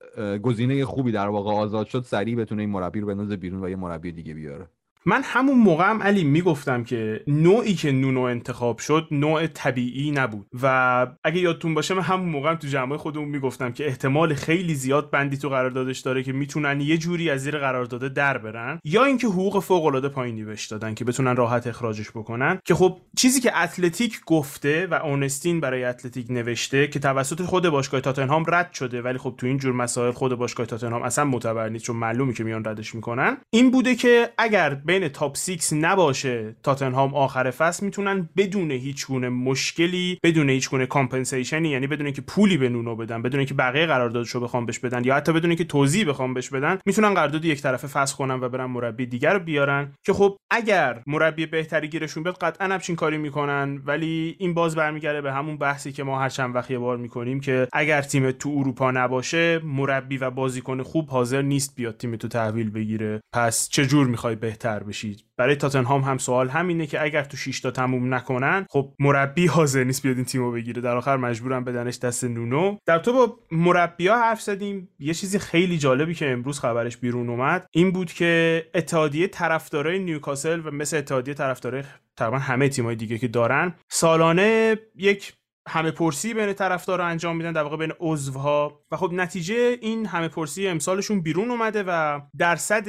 [0.43, 3.75] گزینه خوبی در واقع آزاد شد سریع بتونه این مربی رو بندازه بیرون و یه
[3.75, 4.67] مربی دیگه بیاره.
[5.07, 10.47] من همون موقع هم علی می‌گفتم که نوعی که نونو انتخاب شد نوع طبیعی نبود.
[10.61, 14.75] و اگه یادتون باشه من همون موقع هم تو جمعه خودمون می‌گفتم که احتمال خیلی
[14.75, 18.79] زیاد بندی تو قراردادش داره که می‌تونن یه جوری از زیر قرارداد در برن.
[18.83, 22.59] یا اینکه حقوق فوق العاده پایینی بهش دادن که بتونن راحت اخراجش بکنن.
[22.65, 28.01] که خب چیزی که اتلتیک گفته و اونستین برای اتلتیک نوشته که توسط خود باشگاه
[28.01, 31.85] تاتنهام رد شده ولی خب تو این جور مسائل خود باشگاه تاتنهام اصلا معتبر نیست
[31.85, 33.37] چون معلومه که میان ردش می‌کنن.
[33.49, 39.29] این بوده که اگر بین تاپ 6 نباشه تاتنهام آخر فصل می‌تونن بدون هیچ گونه
[39.29, 43.53] مشکلی بدون هیچ گونه compensation ی یعنی بدون اینکه پولی به نونو بدن بدون اینکه
[43.53, 47.45] بقیه قراردادشو بخوام بهش بدن یا حتی بدون اینکه توضیح بخوام بهش بدن می‌تونن قرارداد
[47.45, 49.91] یک طرفه فسخ کنن و برن مربی دیگر رو بیارن.
[50.05, 53.81] که خب اگر مربی بهتری گیرشون بیاد قطعا همچین کاری می‌کنن.
[53.85, 57.39] ولی این باز برمیگرده به همون بحثی که ما هر چند وقت یه بار می‌کنیم
[57.39, 62.27] که اگر تیم تو اروپا نباشه مربی و بازیکن خوب حاضر نیست بیاد تیم تو
[62.27, 63.21] تحویل بگیره.
[63.33, 67.59] پس چه جور می‌خوای بهتر بشید برای تاتنهام هم سوال همینه که اگر تو 6
[67.59, 70.81] تا تموم نکنن خب مربی حاضر نیست بیاد این تیمو بگیره.
[70.81, 72.77] در آخر مجبورم بدنش دست نونو.
[72.85, 74.89] در تو با مربیا حرف زدیم.
[74.99, 80.61] یه چیزی خیلی جالبی که امروز خبرش بیرون اومد این بود که اتحادیه طرفدارای نیوکاسل
[80.65, 81.83] و مثل اتحادیه طرفدارای
[82.17, 85.33] تقریبا همه تیمای دیگه که دارن سالانه یک
[85.67, 88.81] همه پرسی بین طرفدارا انجام میدن در واقع بین عضوها.
[88.91, 92.87] و خب نتیجه این همه پرسی امسالشون بیرون اومده و درصد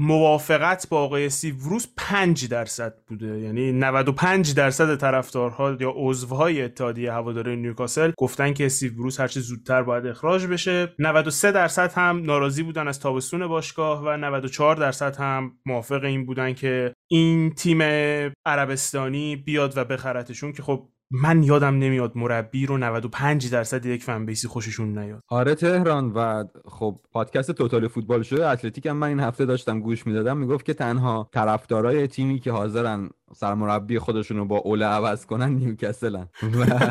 [0.00, 3.40] موافقت با آقای سیوروس 5 درصد بوده.
[3.40, 10.06] یعنی 95 درصد طرفدارها یا عضوهای اتحادیه هواداری نیوکاسل گفتن که سیوروس هرچه زودتر باید
[10.06, 10.94] اخراج بشه.
[10.98, 16.54] 93 درصد هم ناراضی بودن از تابستون باشگاه و 94 درصد هم موافق این بودن
[16.54, 17.82] که این تیم
[18.46, 24.26] عربستانی بیاد و بخرتشون که خب من یادم نمیاد مربی رو 95 درصد یک fan
[24.26, 25.22] base ی خوششون نیاد.
[25.28, 28.46] آره تهران و خب پادکست Total Football شده.
[28.46, 30.36] اتلتیک هم من این هفته داشتم گوش می‌دادم.
[30.36, 36.28] می‌گفت که تنها طرفدارای تیمی که حاضرن سرمربی خودشون رو با اوله عوض کنن نیوکاسلن.
[36.42, 36.66] و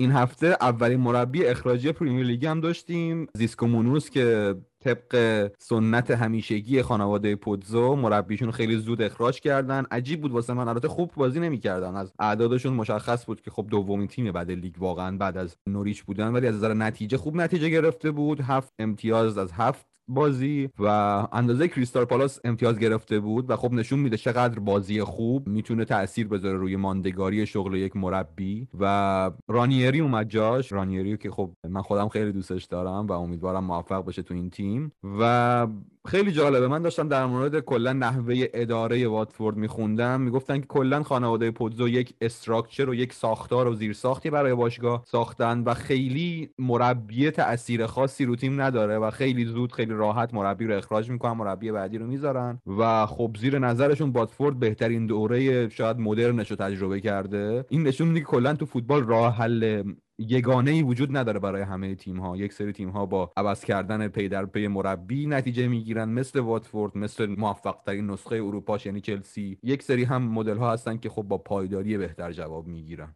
[0.00, 3.26] این هفته اولین مربی اخراجی پریمیر لیگ هم داشتیم.
[3.34, 9.84] زیسکو مونیوز که طبق سنت همیشگی خانواده پوتزو مربیشون خیلی زود اخراج کردن.
[9.90, 10.68] عجیب بود واسه من.
[10.68, 11.96] البته خوب بازی نمی‌کردن.
[11.96, 16.28] از اعدادشون مشخص بود که خب دومین تیم بد لیگ واقعا بعد از نوریچ بودن
[16.28, 18.40] ولی از نظر نتیجه خوب نتیجه گرفته بود.
[18.40, 20.86] هفت امتیاز از هفت بازی و
[21.32, 26.28] اندازه کریستال پالاس امتیاز گرفته بود و خب نشون میده چقدر بازی خوب می‌تونه تاثیر
[26.28, 30.72] بذاره روی ماندگاری شغل یک مربی و رانیری اومد جاش.
[30.72, 34.92] رانیری که خب من خودم خیلی دوستش دارم و امیدوارم موفق بشه تو این تیم.
[35.20, 35.66] و
[36.06, 36.68] خیلی جالبه.
[36.68, 40.20] من داشتم در مورد کلا نحوه اداره واتفورد میخوندم.
[40.20, 45.62] می‌گفتن که کلا خانواده پودزو یک استراکچر و یک ساختار و زیرساختی برای باشگاه ساختن
[45.66, 50.76] و خیلی مربی تاثیر خاصی رو تیم نداره و خیلی زود خیلی راحت مربی رو
[50.76, 56.50] اخراج می‌کنن مربی بعدی رو می‌ذارن و خب زیر نظرشون واتفورد بهترین دوره شاید مدرنش
[56.50, 57.64] رو تجربه کرده.
[57.68, 59.82] این نشون میده که کلا تو فوتبال راه حل
[60.20, 64.08] یگانه ای وجود نداره برای همه تیم ها یک سری تیم ها با عوض کردن
[64.08, 66.08] پی در پی مربی نتیجه می‌گیرن.
[66.08, 69.58] مثل واتفورد مثل موفق ترین نسخه اروپاش یعنی چلسی.
[69.62, 73.14] یک سری هم مدل ها هستن که خب با پایداری بهتر جواب می‌گیرن.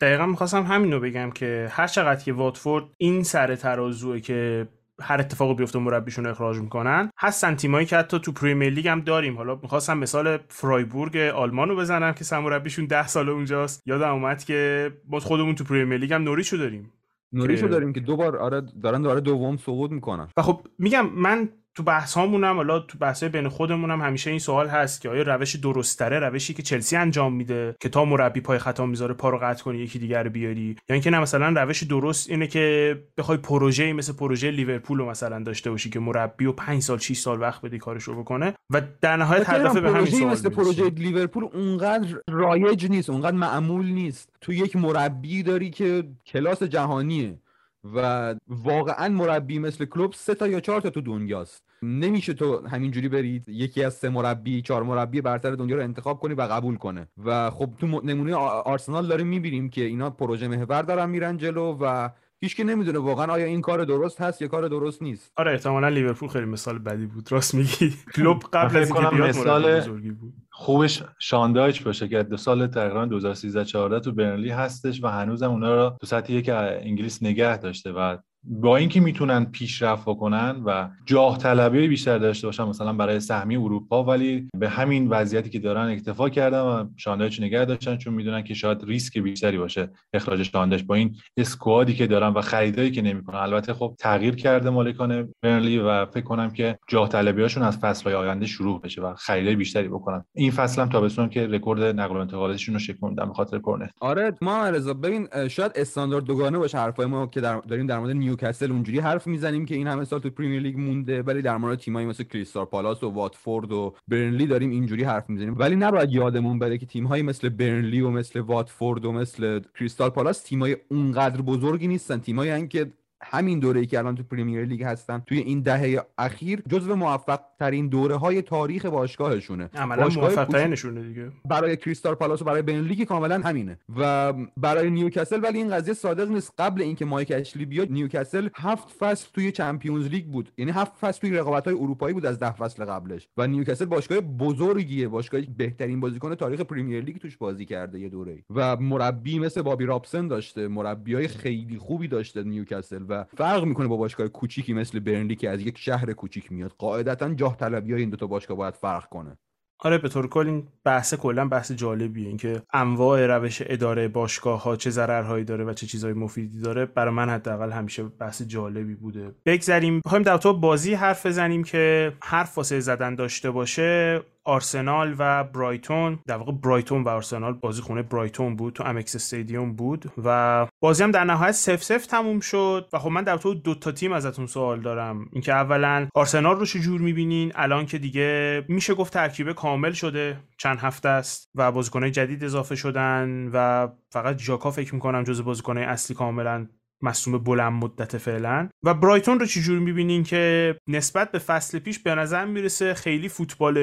[0.00, 4.68] دقیقا می‌خواستم همین رو بگم که هر چقدر که واتفورد این سر ترازوه که
[5.02, 7.10] هر اتفاقی بیفته مربیشون اخراج می‌کنن.
[7.18, 9.36] هستن تیمایی که حتی تو پریمیر لیگ هم داریم.
[9.36, 13.82] حالا می‌خواستم مثال فرایبورگ آلمان رو بزنم که سرمربیشون ده سال اونجاست.
[13.86, 16.92] یادم اومد که ما خودمون تو پریمیر لیگ هم نوریچو داریم.
[17.32, 20.28] نوریشو داریم که دوبار آره دارن داره دوم سقوط می‌کنن.
[20.36, 24.68] و خب میگم من تو بحث هامونم حالا تو بحث بین خودمونم همیشه این سوال
[24.68, 28.86] هست که آیا روش درستره روشی که چلسی انجام میده که تا مربی پای خطا
[28.86, 32.30] می‌ذاره پا رو قطع کنی یکی دیگر رو بیاری؟ یا اینکه نه مثلا روش درست
[32.30, 36.82] اینه که بخوای پروژه مثل پروژه لیورپول رو مثلا داشته باشی که مربی و 5
[36.82, 40.06] سال 6 سال وقت بدی کارش رو بکنه و در نهایت هر دفعه به همین
[40.06, 44.28] سوال مثل پروژه لیورپول اونقدر رایج نیست اونقدر معمول نیست.
[44.40, 47.38] تو یک مربی داری که کلاس جهانیه.
[47.84, 51.64] و واقعا مربی مثل کلوب سه تا یا چهار تا تو دنیاست.
[51.82, 56.34] نمیشه تو همینجوری برید یکی از سه مربی چهار مربی برتر دنیا رو انتخاب کنی
[56.34, 57.08] و قبول کنه.
[57.24, 62.08] و خب تو نمونه آرسنال داریم می‌بینیم که اینا پروژه محور دارن میرن جلو و
[62.40, 65.32] هیچ که نمی‌دونه واقعا آیا این کار درست هست یا کار درست نیست.
[65.36, 67.32] آره احتمالا لیورپول خیلی مثال بدی بود.
[67.32, 67.94] راست میگی.
[68.14, 70.34] کلوب قبل از اینکه بیاد مثال بزرگی بود.
[70.54, 75.74] خوبش شاندایچ باشه که دو سال تقریبا 2013 14 تو برنلی هستش و هنوزم اونا
[75.74, 81.38] رو تو سطح یک انگلیس نگه داشته و با اینکه می‌تونن پیشرفت کنن و جاه
[81.38, 86.28] طلبی بیشتر داشته باشن مثلا برای سهمی اروپا ولی به همین وضعیتی که دارن اکتفا
[86.28, 90.94] کردن و شاندایچ نگه داشتن چون می‌دونن که شاید ریسک بیشتری باشه اخراج شاندایچ با
[90.94, 93.38] این اسکوادی که دارن و خریدایی که نمی‌کنن.
[93.38, 98.46] البته خب تغییر کرده مالکان برنلی و فکر کنم که جاه طلبیاشون از فصلهای آینده
[98.46, 100.24] شروع بشه و خریدای بیشتری بکنن.
[100.34, 104.32] این فصل هم تابستون که رکورد نقل و انتقالاتشون رو شکوندن به خاطر کرنر آره
[104.42, 108.98] ما رضا ببین شاید استاندارد دوگانه باشه حرفای ما که داریم در مورد نیوکاسل اونجوری
[108.98, 112.24] حرف می‌زنیم که این همه سال تو پریمیر لیگ مونده ولی در مورد تیمایی مثل
[112.24, 115.58] کریستال پالاس و واتفورد و برنلی داریم اینجوری حرف می‌زنیم.
[115.58, 120.42] ولی نباید یادمون بره که تیمهایی مثل برنلی و مثل واتفورد و مثل کریستال پالاس
[120.42, 122.18] تیمای اونقدر بزرگی نیستن.
[122.18, 122.92] تیمایی که
[123.22, 127.40] همین دوره ای که الان تو پریمیر لیگ هستن توی این دهه اخیر جزو موفق
[127.58, 129.70] ترین دوره های تاریخ باشگاهشونه.
[129.74, 131.32] عملا موفق ترینشونه دیگه.
[131.44, 133.78] برای کریستال پالاس و برای برنلی کاملا همینه.
[133.96, 136.52] و برای نیوکاسل ولی این قضیه صادق نیست.
[136.58, 140.52] قبل اینکه مایک اشلی بیاد نیوکاسل هفت فصل توی چمپیونز لیگ بود.
[140.58, 143.28] یعنی هفت فصل توی رقابت های اروپایی بود از ده فصل قبلش.
[143.36, 148.44] و نیوکاسل باشگاه بزرگیه باشگاه بهترین بازیکن تاریخ پریمیر لیگ توش بازی کرده یه دوره
[148.50, 150.68] و مربی مثل بابی رابسن داشته.
[150.68, 153.02] مربیای خیلی خوبی داشته نیوکاسل.
[153.12, 156.72] و فرق می‌کنه با باشگاه کوچیکی مثل برنلی که از یک شهر کوچیک میاد.
[156.78, 159.38] قاعدتا جاه طلبی های این دو تا باشگاه باید فرق کنه.
[159.84, 162.28] آره به طور کل این بحث کلا بحث جالبیه.
[162.28, 167.14] اینکه انواع روش اداره باشگاه ها چه ضررهایی داره و چه چیزهای مفیدی داره برای
[167.14, 169.34] من حداقل همیشه بحث جالبی بوده.
[169.46, 170.00] بگذریم.
[170.04, 174.22] می‌خوایم در تو بازی حرف بزنیم که حرف واسه زدن داشته باشه.
[174.44, 179.72] آرسنال و برایتون در واقع برایتون و آرسنال بازی خونه برایتون بود تو امکس استادیوم
[179.72, 183.54] بود و بازی هم در نهایت صفر صفر تموم شد و خب من در تو
[183.54, 185.28] دو تا تیم ازتون سوال دارم.
[185.32, 190.78] اینکه اولا آرسنال رو چجور می‌بینین؟ الان که دیگه میشه گفت ترکیب کامل شده چند
[190.78, 196.16] هفته است و بازیکنهای جدید اضافه شدن و فقط جاکا فکر می‌کنم جز بازیکنهای اصلی
[196.16, 196.66] کاملا
[197.02, 198.68] مصوم بلند مدت فعلا.
[198.82, 203.78] و برایتون رو چجور می‌بینین که نسبت به فصل پیش به نظر می‌رسه خیلی فوتبال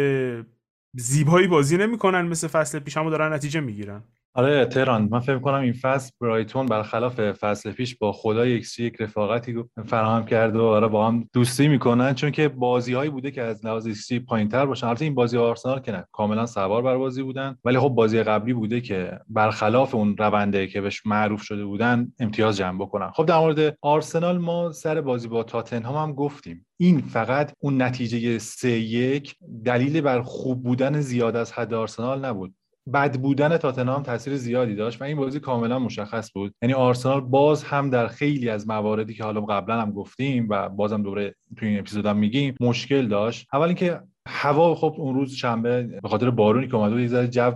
[0.96, 4.04] زیبایی بازی نمی‌کنن مثل فصل پیش همو دارن نتیجه می‌گیرن.
[4.34, 5.08] آره تهران.
[5.12, 10.26] من فکر کنم این فصل برایتون برخلاف فصل پیش با خدای یک یک رفاقتی فراهم
[10.26, 12.14] کرد و آره با هم دوستی می‌کنن.
[12.14, 14.88] چون که بازی هایی بوده که از لحاظ ایکسی پایینتر باشن.
[14.88, 17.58] البته این بازی آرسنال که نه کاملا سوار بر بازی بودن.
[17.66, 22.58] ولی خب بازی قبلی بوده که برخلاف اون رونده که بهش معروف شده بودن امتیاز
[22.58, 23.12] جمع بکنن.
[23.12, 26.66] خب در مورد آرسنال ما سر بازی با تاتنهام هم گفتیم.
[26.78, 32.54] این فقط اون نتیجه سه یک دلیل بر خوب بودن زیاد از حد آرسنال نبود.
[32.94, 36.54] بد بودن تاتنهام تاثیر زیادی داشت و این بازی کاملا مشخص بود.
[36.62, 41.04] یعنی آرسنال باز هم در خیلی از مواردی که حالا قبلا هم گفتیم و بازم
[41.04, 43.48] دوره تو این اپیزودم میگیم مشکل داشت.
[43.54, 47.52] اول اینکه هوا خب اون روز شنبه به خاطر بارونی که اومد بود یه جو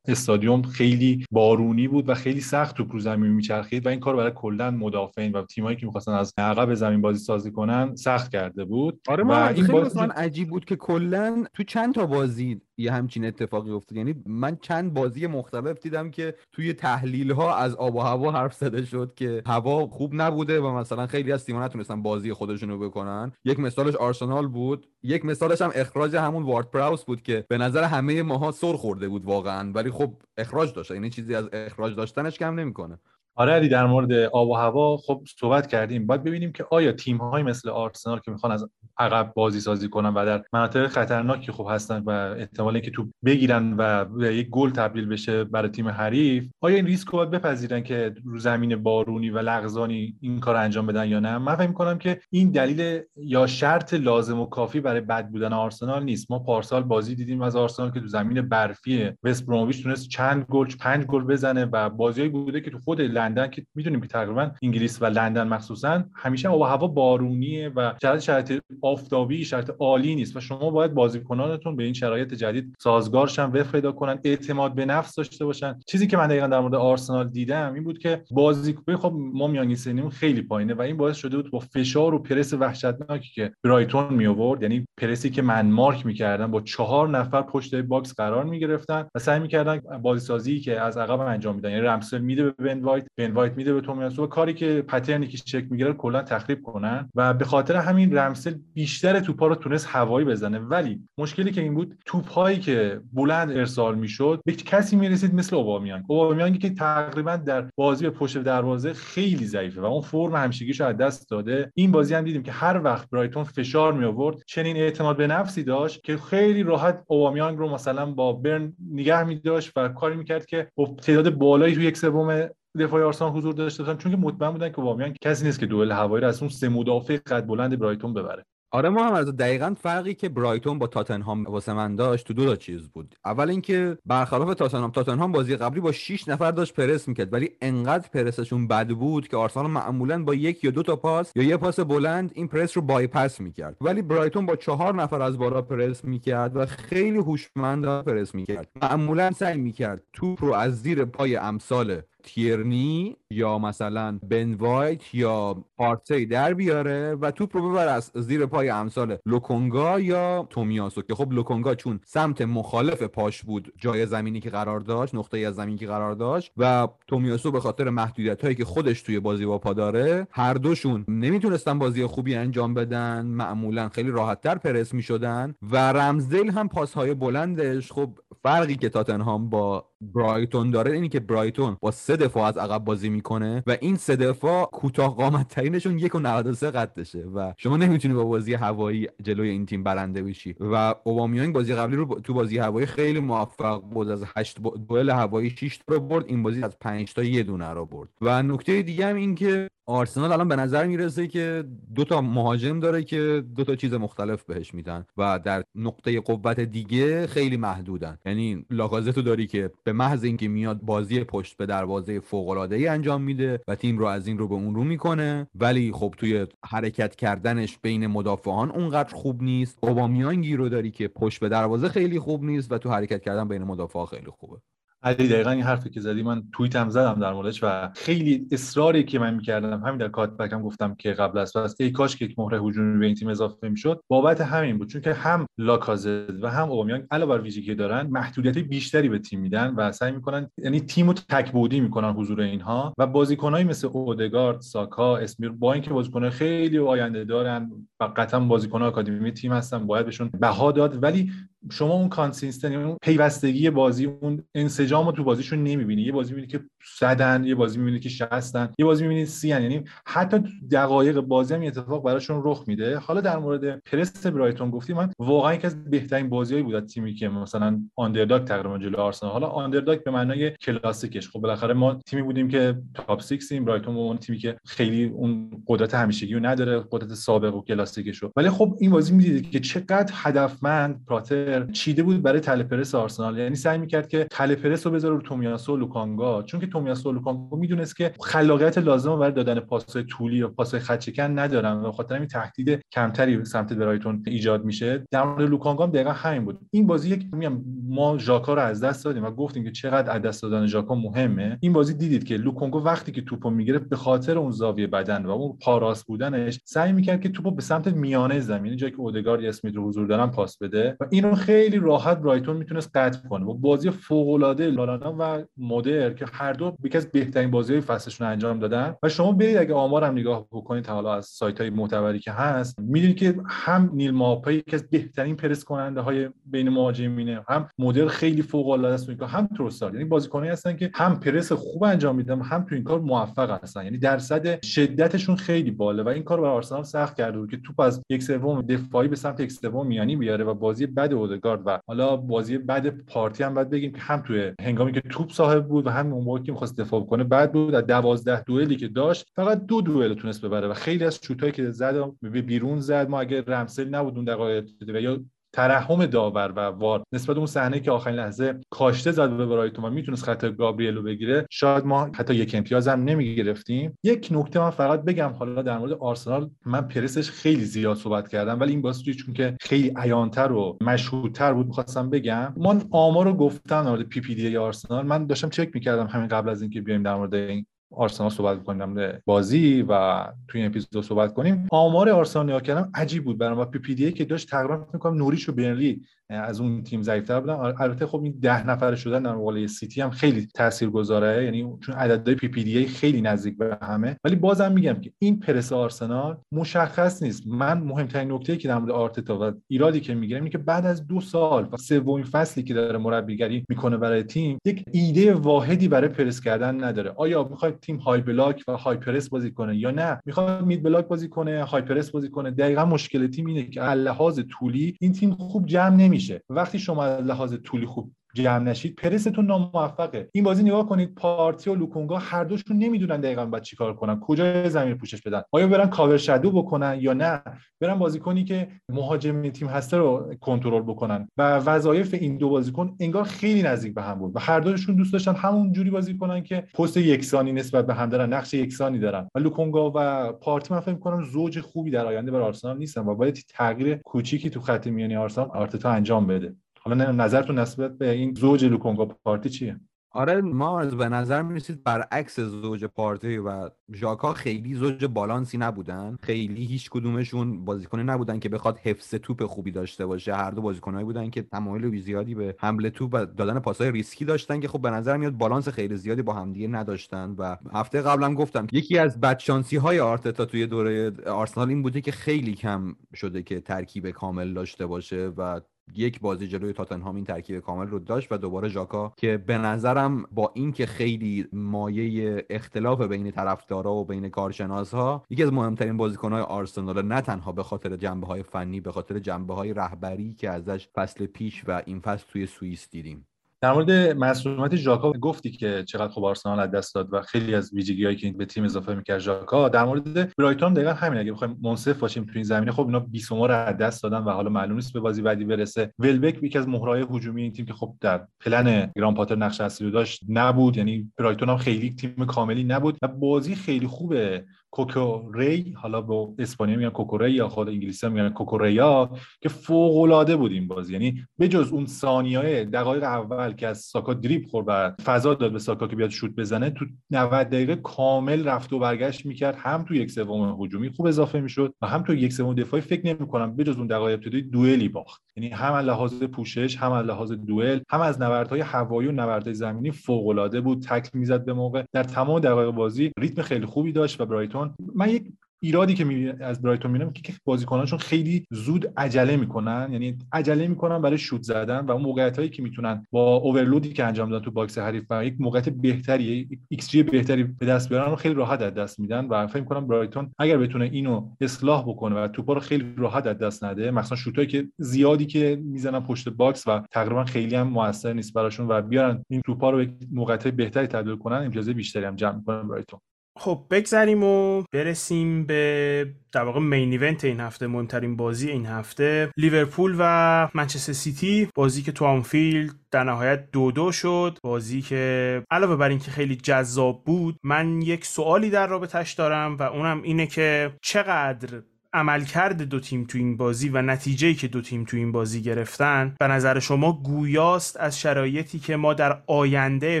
[0.08, 4.32] استادیوم خیلی بارونی بود و خیلی سخت تو رو زمین میچرخید و این کار برای
[4.34, 9.00] کلا مدافعین و تیمایی که می‌خواستن از عقب زمین بازی سازی کنن سخت کرده بود.
[9.08, 13.70] آره و این بازی عجیب بود که کلا تو چند تا بازی یه همچین اتفاقی
[13.70, 13.98] افتاد.
[13.98, 18.54] یعنی من چند بازی مختلف دیدم که توی تحلیل ها از آب و هوا حرف
[18.54, 23.32] زده شد که هوا خوب نبوده و مثلا خیلی از تیم‌ها نتونستن بازی خودشونو بکنن.
[23.44, 24.86] یک مثالش آرسنال بود.
[25.02, 29.08] یک مثالش هم اخراج همون وارد پراوس بود که به نظر همه ماها سر خورده
[29.08, 29.72] بود واقعا.
[29.72, 30.90] ولی خب اخراج داشت.
[30.90, 32.98] یعنی چیزی از اخراج داشتنش کم نمی‌کنه.
[33.38, 36.06] آره علی در مورد آب و هوا خب صحبت کردیم.
[36.06, 40.08] باید ببینیم که آیا تیم های مثل آرسنال که می‌خوان از عقب بازی سازی کنن
[40.08, 45.06] و در مناطق خطرناکی خوب هستن و احتمال اینکه تو بگیرن و یک گل تبدیل
[45.06, 50.16] بشه برای تیم حریف آیا این ریسک رو بپذیرن که رو زمین بارونی و لغزانی
[50.20, 54.40] این کار انجام بدن یا نه؟ من فکر کنم که این دلیل یا شرط لازم
[54.40, 56.30] و کافی برای بد بودن آرسنال نیست.
[56.30, 60.68] ما پارسال بازی دیدیم از آرسنال که تو زمین برفی وست برومویچ تونست چند گل
[60.80, 65.02] پنج گل بزنه و بازیایی بوده که تو خود لندن که می‌دونیم که تقریبا انگلیس
[65.02, 70.40] و لندن مخصوصا همیشه آب هوا بارونیه و شرایط شرایط آفتابی شرط عالی نیست و
[70.40, 75.44] شما باید بازیکنانتون به این شرایط جدید سازگارشن وفق پیدا کنن اعتماد به نفس داشته
[75.44, 75.80] باشن.
[75.86, 79.76] چیزی که من دقیقا در مورد آرسنال دیدم این بود که بازیکن خب ما میانگین
[79.76, 84.14] سنیمون خیلی پایینه و این باعث شده بود با فشار و پرس وحشتناکی که برایتون
[84.14, 89.06] می آورد یعنی پرسی که من مارک می‌کردن با چهار نفر پشت box قرار می‌گرفتن
[89.14, 91.70] و سعی می‌کردن بازی سازی که از عقب انجام میدن.
[91.70, 95.26] یعنی رمزدیل میده به بن وایت بن وایت میده به تومیاسو کاری که pattern ی
[95.26, 99.86] که شکل می‌گیره کلا تخریب کنن و به خاطر همین رمزدیل بیشتر توپا رو تونست
[99.86, 100.58] هوایی بزنه.
[100.58, 106.04] ولی مشکلی که این بود توپایی که بلند ارسال می‌شد به کسی می‌رسید مثل اوبامیانگ.
[106.08, 110.96] اوبامیانگی که تقریبا در بازی به پشت دروازه خیلی ضعیفه و اون فرم همیشگیشو از
[110.96, 111.72] دست داده.
[111.74, 115.62] این بازی هم دیدیم که هر وقت برایتون فشار می آورد چنین اعتماد به نفسی
[115.62, 120.46] داشت که خیلی راحت اوبامیانگ رو مثلا با برن نگه می داشت و کاری می‌کرد
[120.46, 120.68] که
[121.02, 124.78] تعداد بالایی توی یک سوم دفاع آرسنال حضور داشته باشن چون که مطمئن بودن که
[124.78, 128.44] اوبامیانگ کسی نیست که دوئل هوایی از اون سه مدافع قد بلند برایتون ببره.
[128.70, 132.88] آره از دقیقا فرقی که برایتون با تاتنهام واسه من داشت تو دو تا چیز
[132.88, 133.14] بود.
[133.24, 138.08] اول اینکه برخلاف تاتنهام تاتنهام بازی قبلی با 6 نفر داشت پرس می‌کرد ولی انقدر
[138.08, 141.80] پرسشون بد بود که آرسنال معمولا با یک یا دو تا پاس یا یه پاس
[141.80, 143.76] بلند این پرس رو بایپس می‌کرد.
[143.80, 148.68] ولی برایتون با چهار نفر از بالا پرس می‌کرد و خیلی هوشمند پرس می‌کرد.
[148.82, 155.64] معمولا سعی می‌کرد توپ رو از زیر پای امثال تیرنی یا مثلا بن وایت یا
[155.76, 161.14] پارتی در بیاره و توپ رو ببره از زیر پای امثال لوکونگا یا تومیاسو که
[161.14, 165.78] خب لوکونگا چون سمت مخالف پاش بود جای زمینی که قرار داشت نقطه از زمینی
[165.78, 169.72] که قرار داشت و تومیاسو به خاطر محدودیت هایی که خودش توی بازی با پا
[169.72, 176.50] داره هر دوشون نمی‌تونستن بازی خوبی انجام بدن معمولا خیلی راحتتر پرس می‌شدن و رمزدیل
[176.50, 178.10] هم پاس های بلندش خب
[178.42, 183.08] فرقی که تاتنهام با برایتون داره اینی که برایتون با سه دفاع از عقب بازی
[183.08, 188.14] می‌کنه و این سه دفاع کوتاه قامت ترینشون یک و 93 قدشه و شما نمی‌تونی
[188.14, 192.58] با بازی هوایی جلوی این تیم برنده بشی و اوبامیانگ بازی قبلی رو تو بازی
[192.58, 194.58] هوایی خیلی موفق بود از 8
[194.88, 198.08] دوئل هوایی 6 تا رو برد این بازی از 5 تا یه دونه رو برد.
[198.20, 202.80] و نکته دیگه هم این که آرسنال الان به نظر می‌رسه که دو تا مهاجم
[202.80, 208.18] داره که دو تا چیز مختلف بهش میدن و در نقطه قوت دیگه خیلی محدودن.
[208.26, 212.86] یعنی لاکازتو داری که به محض اینکه میاد بازی پشت به دروازه فوق العاده ای
[212.86, 216.46] انجام میده و تیم رو از این رو به اون رو می‌کنه ولی خب توی
[216.66, 219.78] حرکت کردنش بین مدافعان اونقدر خوب نیست.
[219.82, 223.62] اوبامیانگی رو داری که پشت به دروازه خیلی خوب نیست و تو حرکت کردن بین
[223.62, 224.56] مدافعا خیلی خوبه.
[225.02, 229.04] علی دقیقا این حرفی که زدی من توییت هم زدم در موردش و خیلی اصراری
[229.04, 229.82] که من می‌کردم.
[229.82, 232.98] همین در کات بکم گفتم که قبل از پس ای کاش که یک مهره هجومی
[232.98, 234.00] به این تیم اضافه می‌شد.
[234.08, 234.88] بابت همین بود.
[234.88, 239.40] چون که هم لاکازت و هم اوبامیانگ علاوه بر ویژگی دارن محدودیت بیشتری به تیم
[239.40, 245.16] میدن و سعی می‌کنن یعنی تیمو تکبودی می‌کنن حضور اینها و بازیکنایی مثل اودگارد ساکا
[245.16, 250.30] اسمیر با اینکه بازیکنای خیلی آینده دارن و قطعا بازیکن آکادمی تیم هستن باید بهشون
[250.40, 251.02] بها داد.
[251.02, 251.32] ولی
[251.70, 256.02] شما اون consistency اون پیوستگی بازی اون انسجام رو تو بازیشون نمی‌بینی.
[256.02, 256.60] یه بازی می‌بینی که
[256.98, 261.62] صدن یه بازی می‌بینی که شصتن یه بازی می‌بینی سی یعنی حتی دقایق بازی هم
[261.62, 262.98] اتفاق براشون رخ میده.
[262.98, 267.28] حالا در مورد پرس برایتون گفتی من واقعا یکی از بهترین بازیایی بود تیمی که
[267.28, 269.32] مثلا underdog تقریبا جلو آرسنال.
[269.32, 271.28] حالا underdog به معنای کلاسیکش.
[271.28, 275.50] خب بالاخره ما تیمی بودیم که top 6 ایم برایتون اون تیمی که خیلی اون
[275.66, 278.32] قدرت همیشگی رو نداره قدرت سابق و کلاسیکش رو.
[278.36, 283.38] ولی خب این بازی می‌دیدید که چقدر هدفمند پاتر چیده بود برای تله آرسنال.
[283.38, 286.42] یعنی سعی می‌کرد که تله رو بذاره رو تومیاسو و لوکانگا.
[286.42, 290.80] چون که تومیاسو و لوکانگا می‌دونست که خلاقیت لازم برای دادن پاسهای طولی و پاسهای
[290.80, 295.04] خچکن ندارن و خاطر همین تهدید کمتری سمت برایتون ایجاد میشه.
[295.10, 296.58] در مورد لوکانگا هم دقیقا همین بود.
[296.70, 300.22] این بازی یک میگم ما ژاکا رو از دست دادیم و گفتیم که چقدر از
[300.22, 301.58] دست دادن ژاکا مهمه.
[301.60, 305.30] این بازی دیدید که لوکانگا وقتی که توپو می‌گیره به خاطر اون زاویه بدن و
[305.30, 309.76] اون پاراس بودنش سعی می‌کرد که توپو به سمت میانه زمین جایی که اودگارد اسمیت
[309.76, 310.96] رو حضور دارن پاس بده.
[311.00, 313.44] و اینو خیلی راحت برایتون می‌تونست قطع کنه.
[313.44, 318.26] با بازی فوق العاده لالانا و مدر که هر دو یکی از بهترین بازی فصلشون
[318.26, 318.94] انجام دادن.
[319.02, 323.16] و شما برید اگه آمارم نگاه بکنید حالا از سایت های معتبری که هست می‌دونید
[323.16, 328.42] که هم نیل ماپای یکی از بهترین پرس کننده های بین مهاجمینه هم مدر خیلی
[328.42, 332.66] فوق العاده است هم تروسار یعنی بازیکنایی هستن که هم پرس خوب انجام میدن هم
[332.68, 333.84] تو این کار موفق هستن.
[333.84, 337.80] یعنی درصد شدتشون خیلی بالا و این کار برای آرسنال سخت کرده بود که توپ
[337.80, 341.80] از یک سوم دفاعی به سمت یک سوم میانی بیاره و بازی بد اودگارد و
[341.86, 345.86] حالا بازی بد پارتی هم باید بگیم که هم توی هنگامی که توپ صاحب بود
[345.86, 349.26] و هم اون موقعی که می‌خواست دفاع کنه بعد بود از 12 دوئلی که داشت
[349.34, 353.08] فقط دو دوئل تونست ببره و خیلی از شوتایی که زد بیرون زد.
[353.08, 355.20] ما اگر رمسل نبود اون دقایق یا
[355.52, 359.90] ترحم داور و VAR نسبت اون صحنه که آخرین لحظه کاشته زد به برایتون و
[359.90, 363.98] می‌تونست خطای گابریلو بگیره شاید ما حتی یک امتیاز هم نمی‌گرفتیم.
[364.04, 368.60] یک نکته من فقط بگم حالا در مورد آرسنال من پرسش خیلی زیاد صحبت کردم
[368.60, 372.54] ولی این بازی چون که خیلی عیانتر و مشهودتر بود می‌خواستم بگم.
[372.56, 376.62] من آمار رو گفتم در مورد PPDA آرسنال من داشتم چک می‌کردم همین قبل از
[376.62, 381.68] اینکه بیایم در مورد این آرسنال صحبت کنیم بازی و توی این اپیزود صحبت کنیم.
[381.70, 383.38] آمار آرسنال کردم عجیب بود.
[383.38, 387.54] برام PPDA که داشت تقریبا فکر نوریچ و برنلی از اون تیم ضعیفتر بودن.
[387.54, 391.44] البته خب این ده نفر شدن در مقابل سیتی هم خیلی تاثیرگذاره.
[391.44, 394.16] یعنی چون عددهای PPDA خیلی نزدیک به همه.
[394.24, 397.46] ولی بازم میگم که این پرس آرسنال مشخص نیست.
[397.46, 401.06] من مهمترین نکته که در مورد آرتتا و ایرادی که می‌گیرم اینه که بعد از
[401.06, 406.08] دو سال و سومین فصلی که داره مربیگری می‌کنه برای تیم یک ایده واحدی برای
[406.08, 407.12] پرس کردن نداره.
[407.16, 411.08] آیا می‌خواد تیم high block و high press بازی کنه یا نه؟ می‌خواد mid block
[411.08, 415.34] بازی کنه high press بازی کنه؟ دقیقا مشکل تیم اینه که لحاظ طولی این تیم
[415.34, 420.28] خوب جمع نمیشه وقتی شما از لحاظ طولی خوب جمع نشید پرس‌تون ناموفقه.
[420.32, 424.68] این بازی نگاه کنید پارتی و لوکونگا هر دوشون نمی‌دونن دقیقا باید چیکار کنن کجا
[424.68, 425.42] زمین پوشش بدن.
[425.52, 427.42] آیا برن cover shadow بکنن یا نه؟
[427.80, 431.28] برن بازیکنی که مهاجم تیم هسته رو کنترل بکنن.
[431.36, 434.36] و وظایف این دو بازیکن انگار خیلی نزدیک به هم بود.
[434.36, 438.08] و هر دوشون دوست داشتن همون جوری بازی کنن که پست یکسانی نسبت به هم
[438.08, 439.28] دارن نقش یکسانی دارن.
[439.34, 443.00] و لوکونگا و پارتی من فکر می‌کنم زوج خوبی در آینده برای آرسنال نیستن.
[443.00, 446.54] و باید تغییر کوچیکی تو خط میانی آرسنال آرتتا انجام بده.
[446.88, 449.80] حالا نظرتون نسبت به این زوج لوکونگا پارتی چیه؟
[450.10, 456.16] آره ما به نظر می‌رسید برعکس زوج پارتی و ژاکا خیلی زوج بالانسی نبودن.
[456.22, 460.34] خیلی هیچ کدومشون بازیکنی نبودن که بخواد حفظ توپ خوبی داشته باشه.
[460.34, 464.60] هر دو بازیکنایی بودن که تمایل زیادی به حمل توپ و دادن پاسهای ریسکی داشتن
[464.60, 467.34] که خب به نظر میاد بالانس خیلی زیادی با همدیگه نداشتن.
[467.38, 472.12] و هفته قبلم گفتم یکی از بدشانسی های آرتتا توی دوره آرسنال این بوده که
[472.12, 475.60] خیلی کم شده که ترکیب کامل داشته باشه و
[475.96, 480.22] یک بازی جلوی تاتنهام این ترکیب کامل رو داشت و دوباره ژاکا که به نظرم
[480.32, 487.02] با اینکه خیلی مایه اختلاف بین طرفدارا و بین کارشناسها یکی از مهمترین بازیکنهای آرسنال
[487.02, 491.26] نه تنها به خاطر جنبه های فنی به خاطر جنبه های رهبری که ازش فصل
[491.26, 493.26] پیش و این فصل توی سوئیس دیدیم.
[493.60, 497.74] در مورد مسئولیت ژاکا گفتی که چقدر خوب آرسنال از دست داد و خیلی از
[497.74, 499.68] ویژگی‌هایی که به تیم اضافه می‌کرد ژاکا.
[499.68, 503.46] در مورد برایتون دقیقا همین اگه بخوایم منصف باشیم تو این زمینه خب اینا بیسوما
[503.46, 505.92] رو از دست دادن و حالا معلوم نیست به بازی بعدی برسه.
[505.98, 509.86] ولبک یکی از مهرهای هجومی این تیم که خب در پلن گران پاتر نقش اصلی
[509.86, 510.76] رو داشت نبود.
[510.76, 514.44] یعنی برایتون هم خیلی تیم کاملی نبود و بازی خیلی خوبه.
[514.70, 519.10] کوکوری حالا با اسپانیا میگن کوکوری یا خود انگلیسی میگن کوکوریا
[519.40, 520.92] که فوق العاده بود این بازی.
[520.92, 525.58] یعنی بجز اون ثانیه دقایق اول که از ساکا دریپ خورد و فضا داد به
[525.58, 529.56] ساکا که بیاد شوت بزنه تو 90 دقیقه کامل رفت و برگشت می‌کرد.
[529.58, 533.06] هم تو یک سوم هجومی خوب اضافه می‌شد و هم تو یک سوم دفاعی فکر
[533.06, 535.22] نمی‌کنم بجز اون دقایق ابتدایی دوئلی باخت.
[535.36, 539.54] یعنی هم از لحاظ پوشش هم از لحاظ دوئل هم از نبردهای هوایی و نبردهای
[539.54, 540.82] زمینی فوق العاده بود.
[540.82, 541.84] تکل می‌زد به موقع.
[541.92, 544.57] در تمام دقایق بازی ریتم خیلی خوبی داشت و برایتون
[544.94, 549.88] من یک ایرادی که می از برایتون می‌بینم که بازیکنانشون خیلی زود عجله می‌کنن.
[549.92, 553.92] یعنی عجله می‌کنن برای شوت زدن و اون موقعیت هایی که می‌تونن با overload ی
[553.92, 557.88] که انجام دادن تو box حریف و یک موقعیت بهتری ایکس جی بهتری به دست
[557.88, 562.16] بیارن خیلی راحت از دست میدن و فکر می‌کنم برایتون اگر بتونه اینو اصلاح بکنه
[562.16, 566.28] و توپا رو خیلی راحت از دست نده مثلا شوتایی که زیادی که می‌زنن پشت
[566.28, 570.48] box و تقریبا خیلی هم موثر نیست براشون و بیارن این توپا رو به موقعیت
[570.48, 573.00] بهتری تبدیل کنن امتیاز بیشتری هم جمع می‌کنن برایتون.
[573.38, 579.30] خب بگذریم و برسیم به در واقع main event این هفته مهمترین بازی این هفته.
[579.36, 584.38] لیورپول و منچستر سیتی بازی که تو آنفیلد در نهایت دو دو شد.
[584.42, 589.62] بازی که علاوه بر اینکه خیلی جذاب بود من یک سوالی در رابطش دارم و
[589.62, 591.62] اونم اینه که چقدر
[591.98, 596.14] عملکرد دو تیم تو این بازی و نتیجه‌ای که دو تیم تو این بازی گرفتن
[596.18, 600.00] به نظر شما گویاست از شرایطی که ما در آینده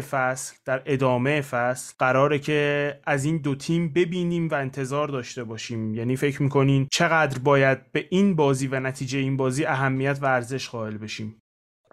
[0.00, 5.94] فصل در ادامه فصل قراره که از این دو تیم ببینیم و انتظار داشته باشیم.
[5.94, 10.68] یعنی فکر می‌کنین چقدر باید به این بازی و نتیجه این بازی اهمیت و ارزش
[10.68, 11.42] قائل بشیم؟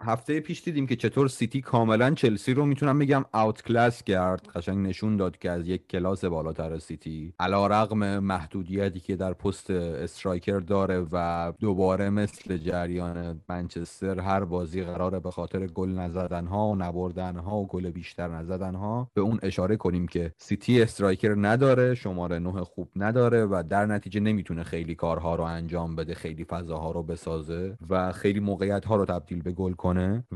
[0.00, 4.48] هفته پیش دیدیم که چطور سیتی کاملا چلسی رو می‌تونم بگم outclass کرد.
[4.54, 10.58] قشنگ نشون داد که از یک کلاس بالاتر سیتی علی‌رغم محدودیتی که در پست striker
[10.58, 16.76] داره و دوباره مثل جریان منچستر هر بازی قراره به خاطر گل نزدن ها و
[16.76, 21.94] نبردن ها و گل بیشتر نزدن ها به اون اشاره کنیم که سیتی striker نداره
[21.94, 26.90] شماره نه خوب نداره و در نتیجه نمی‌تونه خیلی کارها رو انجام بده خیلی فضاها
[26.90, 29.74] رو بسازه و خیلی موقعیت ها رو تبدیل به گل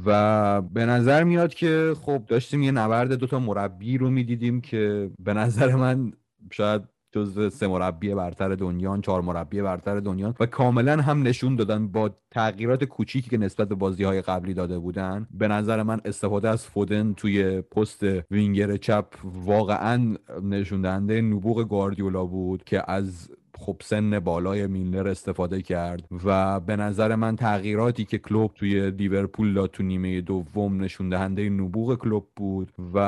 [0.07, 5.35] و به نظر میاد که خب داشتیم یه نبرد دوتا مربی رو می‌دیدیم که به
[5.35, 6.13] نظر من
[6.53, 6.83] شاید
[7.13, 12.11] جز سه مربی برتر دنیا چهار مربی برتر دنیا و کاملا هم نشون دادن با
[12.31, 15.27] تغییرات کوچیکی که نسبت به بازی های قبلی داده بودن.
[15.31, 22.25] به نظر من استفاده از فودن توی پست وینگر چپ واقعا نشون دهنده نبوغ گواردیولا
[22.25, 23.31] بود که از
[23.61, 29.55] خب سن بالای میلنر استفاده کرد و به نظر من تغییراتی که کلوب توی لیورپول
[29.55, 32.99] داد تو نیمه دوم نشون دهنده نبوغ کلوب بود و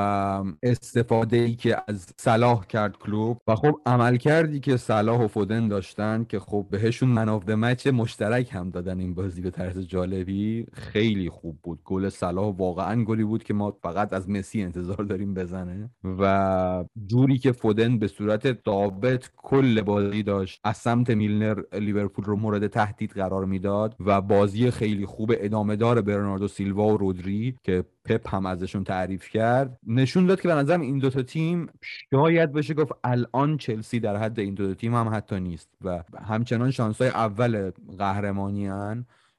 [0.63, 5.67] استفاده ای که از صلاح کرد کلوب و خب عمل کردی که صلاح و فودن
[5.67, 11.29] داشتن که خب بهشون مناف مچ مشترک هم دادن این بازی به طرز جالبی خیلی
[11.29, 11.79] خوب بود.
[11.85, 15.89] گل صلاح واقعا گلی بود که ما فقط از مسی انتظار داریم بزنه
[16.19, 22.35] و جوری که فودن به صورت ثابت کل بازی داشت از سمت میلنر لیورپول رو
[22.35, 27.85] مورد تهدید قرار می‌داد و بازی خیلی خوب ادامه دار برناردو سیلوا و رودری که
[28.05, 31.67] پپ هم ازشون تعریف کرد نشون داد که به نظرم این دوتا تیم
[32.11, 36.71] شاید بشه گفت الان چلسی در حد این دوتا تیم هم حتی نیست و همچنان
[36.71, 38.69] شانسای اول قهرمانی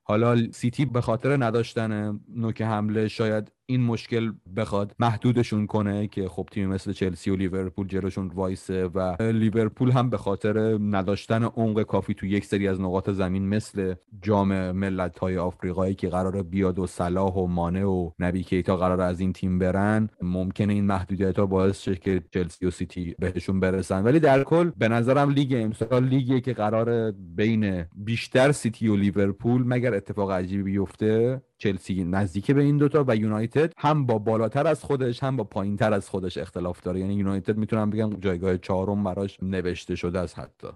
[0.06, 6.48] حالا سیتی به خاطر نداشتن نوک حمله شاید این مشکل بخواد محدودشون کنه که خب
[6.52, 12.14] تیم مثل چلسی و لیورپول جلوشون وایسه و لیورپول هم به خاطر نداشتن عمق کافی
[12.14, 16.86] تو یک سری از نقاط زمین مثل جام ملت های آفریقایی که قرار بیاد و
[16.86, 21.46] صلاح و مانه و نبی کیتا قرار از این تیم برن ممکنه این محدودیت ها
[21.46, 24.04] باعث شه که چلسی و سیتی بهشون برسن.
[24.04, 29.62] ولی در کل به نظرم لیگ امسال لیگیه که قرار بین بیشتر سیتی و لیورپول
[29.66, 34.84] مگر اتفاق عجیبی بیفته؟ چلسی نزدیک به این دوتا و یونایتد هم با بالاتر از
[34.84, 37.00] خودش هم با پایین تر از خودش اختلاف داره.
[37.00, 40.68] یعنی یونایتد می‌تونم بگم جایگاه چهارم براش نوشته شده است حتی.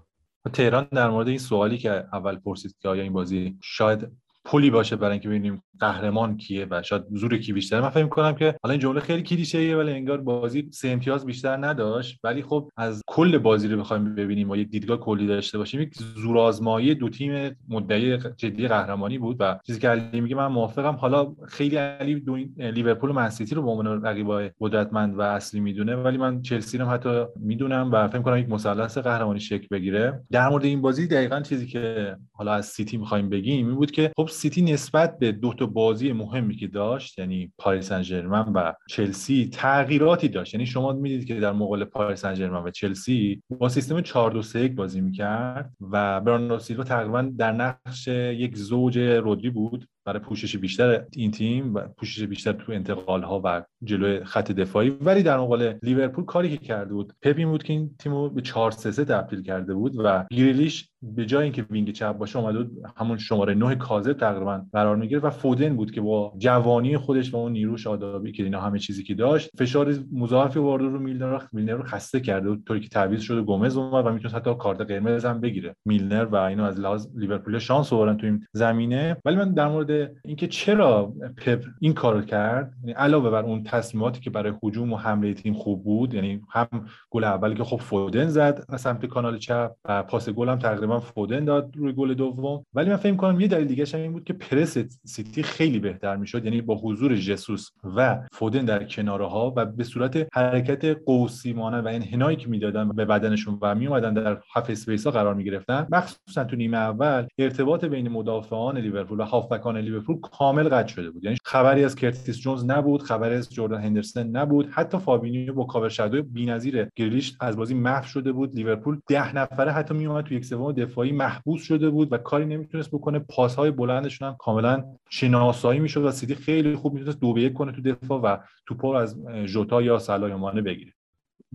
[0.53, 4.07] تهران در مورد این سوالی که اول پرسید که آیا این بازی شاید
[4.51, 7.81] پلی باشه برای اینکه ببینیم قهرمان کیه و شاید زور کی بیشتره.
[7.81, 11.57] من فکر کنم که حالا این جمله خیلی کلیشه‌ایه ولی انگار بازی سه امتیاز بیشتر
[11.57, 12.19] نداشت.
[12.23, 15.81] ولی خب از کل بازی رو بخوایم ببینیم و یک دیدگاه کلی داشته باشیم.
[15.81, 20.95] یک زورآزمایی دو تیم مدعی جدی قهرمانی بود و چیزی که علی میگه من موافقم.
[20.95, 22.23] حالا خیلی علی
[22.57, 26.85] لیورپول و منسیتی رو به عنوان رقیبای قدرتمند و اصلی می‌دونه ولی من چلسی رو
[26.85, 30.23] حتی می‌دونم و فکر کنم یک مثلث قهرمانی شکل بگیره.
[30.31, 34.11] در مورد این بازی دقیقا چیزی که حالا از سیتی می‌خوایم بگیم این بود که
[34.17, 39.49] خب سیتی نسبت به دو تا بازی مهمی که داشت یعنی پاریس سن و چلسی
[39.53, 40.53] تغییراتی داشت.
[40.53, 44.67] یعنی شما می‌دید که در مقابل پاریس سن و چلسی با سیستم 4 2 3
[44.67, 49.87] بازی می‌کرد و برناردو سیلوا تقریبا در نقش یک زوج رودری بود.
[50.05, 54.89] برای پوشش بیشتر این تیم و پوشش بیشتر تو انتقال ها و جلوی خط دفاعی.
[54.89, 58.29] ولی در مقابل لیورپول کاری که کرده بود پپ این بود که این تیم رو
[58.29, 62.39] به 4 3 3 تبدیل کرده بود و گریلیش به جای اینکه wing چپ باشه
[62.39, 66.97] اومده بود همون شماره 9 کازه تقریبا قرار می‌گیره و فودن بود که با جوانی
[66.97, 70.99] خودش و اون نیروش آدابی که اینا همه چیزی که داشت فشار مضاعفی وارد رو
[70.99, 72.63] میلنر میلنر رو خسته کرده بود.
[72.67, 75.75] طوری که تعویض شده گومز اومد و می‌تونه حتی کارت قرمز هم بگیره.
[75.85, 79.17] میلنر و اینو از لحاظ لیورپول شانس آوردن تو این زمینه.
[79.25, 84.19] ولی من در مورد اینکه چرا پپ این کارو کرد یعنی علاوه بر اون تصمیماتی
[84.19, 86.67] که برای هجوم و حمله تیم خوب بود یعنی هم
[87.09, 90.99] گل اولی که خب فودن زد از سمت کانال چپ و پاس گل هم تقریبا
[90.99, 92.65] فودن داد روی گل دوم.
[92.73, 96.45] ولی من فکر کنم یه دلیل دیگه این بود که پرس سیتی خیلی بهتر می‌شد
[96.45, 101.87] یعنی با حضور جسوس و فودن در کناره و به صورت حرکت قوسی مانند و
[101.87, 106.43] انحنایی که می‌دادن به بدنشون و می اومدن در half space قرار می گرفتن مخصوصا
[106.43, 111.23] تو نیمه اول ارتباط بین مدافعان لیورپول و هافبکان لیورپول کامل قطع شده بود.
[111.23, 114.69] یعنی خبری از کرتیس جونز نبود خبری از جردن هندرسون نبود.
[114.71, 118.55] حتی فابینیو با cover shadow بی‌نظیر گریلیش از بازی محو شده بود.
[118.55, 122.45] لیورپول ده نفره حتی می اومد تو یک سوم دفاعی محبوس شده بود و کاری
[122.45, 123.19] نمی‌تونست بکنه.
[123.19, 127.53] پاس های بلندشون هم کاملا شناسایی می‌شد و سیتی خیلی خوب می‌تونست دو به یک
[127.53, 128.37] کنه تو دفاع و
[128.67, 129.99] توپو از ژوتا یا
[130.37, 130.93] مانه بگیره.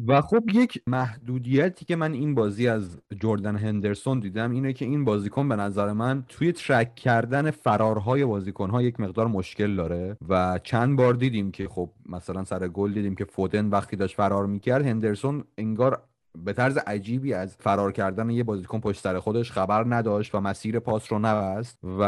[0.07, 5.05] و خب یک محدودیتی که من این بازی از جردن هندرسون دیدم اینه که این
[5.05, 10.97] بازیکن به نظر من توی ترک کردن فرارهای بازیکنها یک مقدار مشکل داره و چند
[10.97, 15.45] بار دیدیم که خب مثلا سر گل دیدیم که فودن وقتی داشت فرار می‌کرد هندرسون
[15.59, 16.03] انگار
[16.39, 20.79] به طرز عجیبی از فرار کردن یه بازیکن پشت سر خودش خبر نداشت و مسیر
[20.79, 22.03] پاس رو نبست و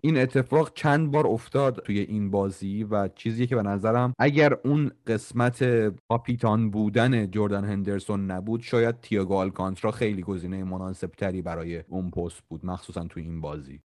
[0.00, 4.90] این اتفاق چند بار افتاد توی این بازی و چیزی که به نظرم اگر اون
[5.06, 5.64] قسمت
[6.08, 12.42] کاپیتان بودن جردن هندرسون نبود شاید تیاگو آلکانترا خیلی گزینه مناسب تری برای اون پست
[12.48, 13.80] بود مخصوصا توی این بازی.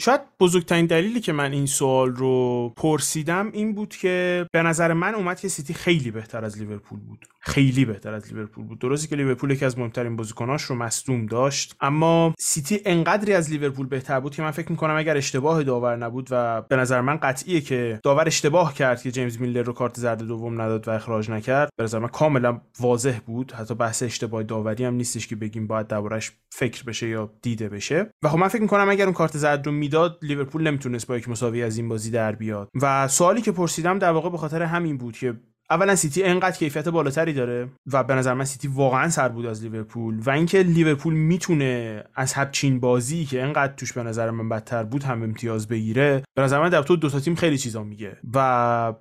[0.00, 5.14] شاید بزرگترین دلیلی که من این سوال رو پرسیدم این بود که به نظر من
[5.14, 7.26] اومد که سیتی خیلی بهتر از لیورپول بود.
[7.40, 8.78] خیلی بهتر از لیورپول بود.
[8.78, 13.86] درسته که لیورپول یکی از مهمترین بازیکناش رو مصدوم داشت اما سیتی انقدری از لیورپول
[13.86, 17.60] بهتر بود که من فکر می‌کنم اگر اشتباه داور نبود و به نظر من قطعیه
[17.60, 21.70] که داور اشتباه کرد که جیمز میلنر رو کارت زرد دوم نداد و اخراج نکرد
[21.76, 23.52] به نظر من کاملا واضح بود.
[23.52, 28.10] حتی بحث اشتباه داوری هم نیستش که بگیم باید دربارش فکر بشه یا دیده بشه.
[28.22, 31.28] و خب من فکر می‌کنم اگر اون کارت زرد رو می‌داد لیورپول نمی‌تونست با یک
[31.28, 32.68] مساوی از این بازی در بیاد.
[32.82, 35.34] و سوالی که پرسیدم در واقع به خاطر همین بود که
[35.70, 39.62] اولا سیتی انقدر کیفیت بالاتری داره و به نظر من سیتی واقعا سر بود از
[39.62, 44.84] لیورپول و اینکه لیورپول می‌تونه از همچین بازی که انقدر توش به نظر من بدتر
[44.84, 48.16] بود هم امتیاز بگیره به نظر من در تو دو تا تیم خیلی چیزا میگه.
[48.34, 48.94] و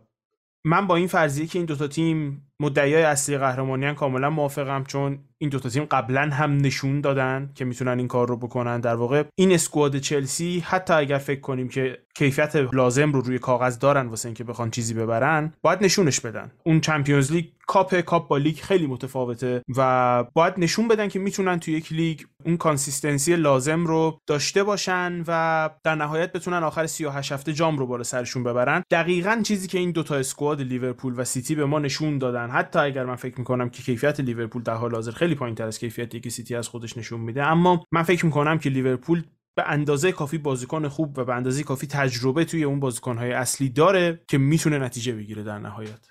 [0.66, 5.50] من با این فرضیه که این دوتا تیم مدعیای اصلی قهرمانیان کاملا موافقم چون این
[5.50, 8.80] دوتا تیم قبلا هم نشون دادن که می‌تونن این کار رو بکنن.
[8.80, 13.80] در واقع این squad چلسی حتی اگر فکر کنیم که کیفیت لازم رو روی کاغذ
[13.80, 16.52] دارن واسه اینکه بخوان چیزی ببرن باید نشونش بدن.
[16.64, 21.60] اون Champions League cup cup با لیگ خیلی متفاوته و باید نشون بدن که می‌تونن
[21.60, 27.32] توی یک لیگ اون consistency لازم رو داشته باشن و در نهایت بتونن آخر 38
[27.32, 28.84] هفته جام رو بالا سرشون ببرن.
[28.92, 33.06] دقیقا چیزی که این دوتا squad لیورپول و سیتی به ما نشون دادن حتی اگر
[33.06, 36.56] من فکر می‌کنم که کیفیت لیورپول در حال حاضر خیلی پایینتر از کیفیتی که سیتی
[36.56, 39.24] از خودش نشون میده اما من فکر می‌کنم که لیورپول
[39.56, 44.22] به اندازه کافی بازیکن خوب و به اندازه کافی تجربه توی اون بازیکنهای اصلی داره
[44.28, 46.08] که می‌تونه نتیجه بگیره در نهایت.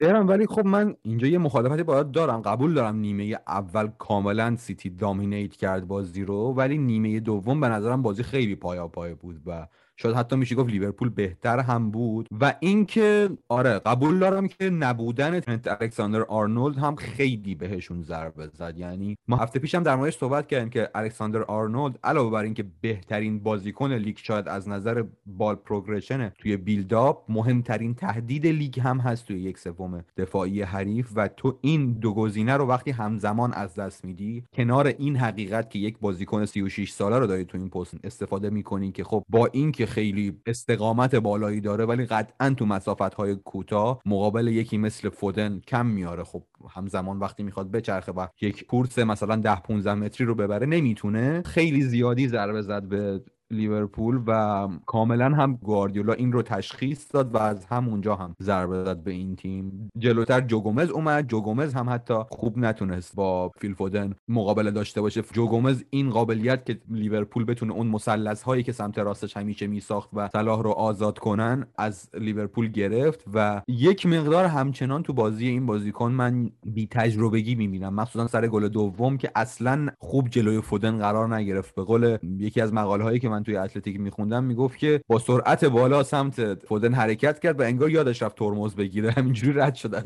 [0.00, 2.42] تهران ولی خب من اینجا یه مخالفتی باید دارم.
[2.42, 8.02] قبول دارم نیمه اول کاملا سیتی dominate کرد بازی رو ولی نیمه دوم به نظرم
[8.02, 9.66] بازی خیلی پایا پای بود و
[9.96, 12.28] شاید حتی میشه گفت لیورپول بهتر هم بود.
[12.40, 18.78] و اینکه آره قبول دارم که نبودن ترنت الکساندر آرنولد هم خیلی بهشون ضربه زد.
[18.78, 23.38] یعنی ما هفته پیشم در موردش صحبت کردیم که الکساندر آرنولد علاوه بر اینکه بهترین
[23.38, 29.40] بازیکن لیگ شاید از نظر ball progression توی build-up مهمترین تهدید لیگ هم هست توی
[29.40, 31.12] یک سوم دفاعی حریف.
[31.14, 35.78] و تو این دو گزینه رو وقتی همزمان از دست میدی کنار این حقیقت که
[35.78, 39.81] یک بازیکن 36 ساله رو داری تو این پست استفاده می‌کنی که خب با اینکه
[39.86, 45.86] خیلی استقامت بالایی داره ولی قطعا تو مسافت های کوتاه مقابل یکی مثل فودن کم
[45.86, 46.24] میاره.
[46.24, 51.42] خب همزمان وقتی می‌خواد بچرخه و یک کورس مثلا 10 15 متری رو ببره نمی‌تونه.
[51.46, 53.20] خیلی زیادی ضربه زد به
[53.52, 59.02] لیورپول و کاملا هم گواردیولا این رو تشخیص داد و از همونجا هم ضربه داد
[59.02, 59.90] به این تیم.
[59.98, 61.28] جلوتر جوگومز اومد.
[61.28, 65.22] جوگومز هم حتی خوب نتونست با فیل فودن مقابله داشته باشه.
[65.22, 70.28] جوگومز این قابلیت که لیورپول بتونه اون مثلث هایی که سمت راستش همیشه میساخت و
[70.32, 76.12] صلاح رو آزاد کنن از لیورپول گرفت و یک مقدار همچنان تو بازی این بازیکن
[76.12, 77.94] من بی تجربگی می‌بینم.
[77.94, 81.74] مخصوصا سر گل دوم که اصلا خوب جلوی فودن قرار نگرفت.
[81.74, 85.64] به قول یکی از مقاله هایی که من توی اتلتیک میخوندم می‌گفت که با سرعت
[85.64, 89.10] بالا سمت فودن حرکت کرد و انگار یادش رفت ترمز بگیره.
[89.16, 90.04] همینجوری رد شد از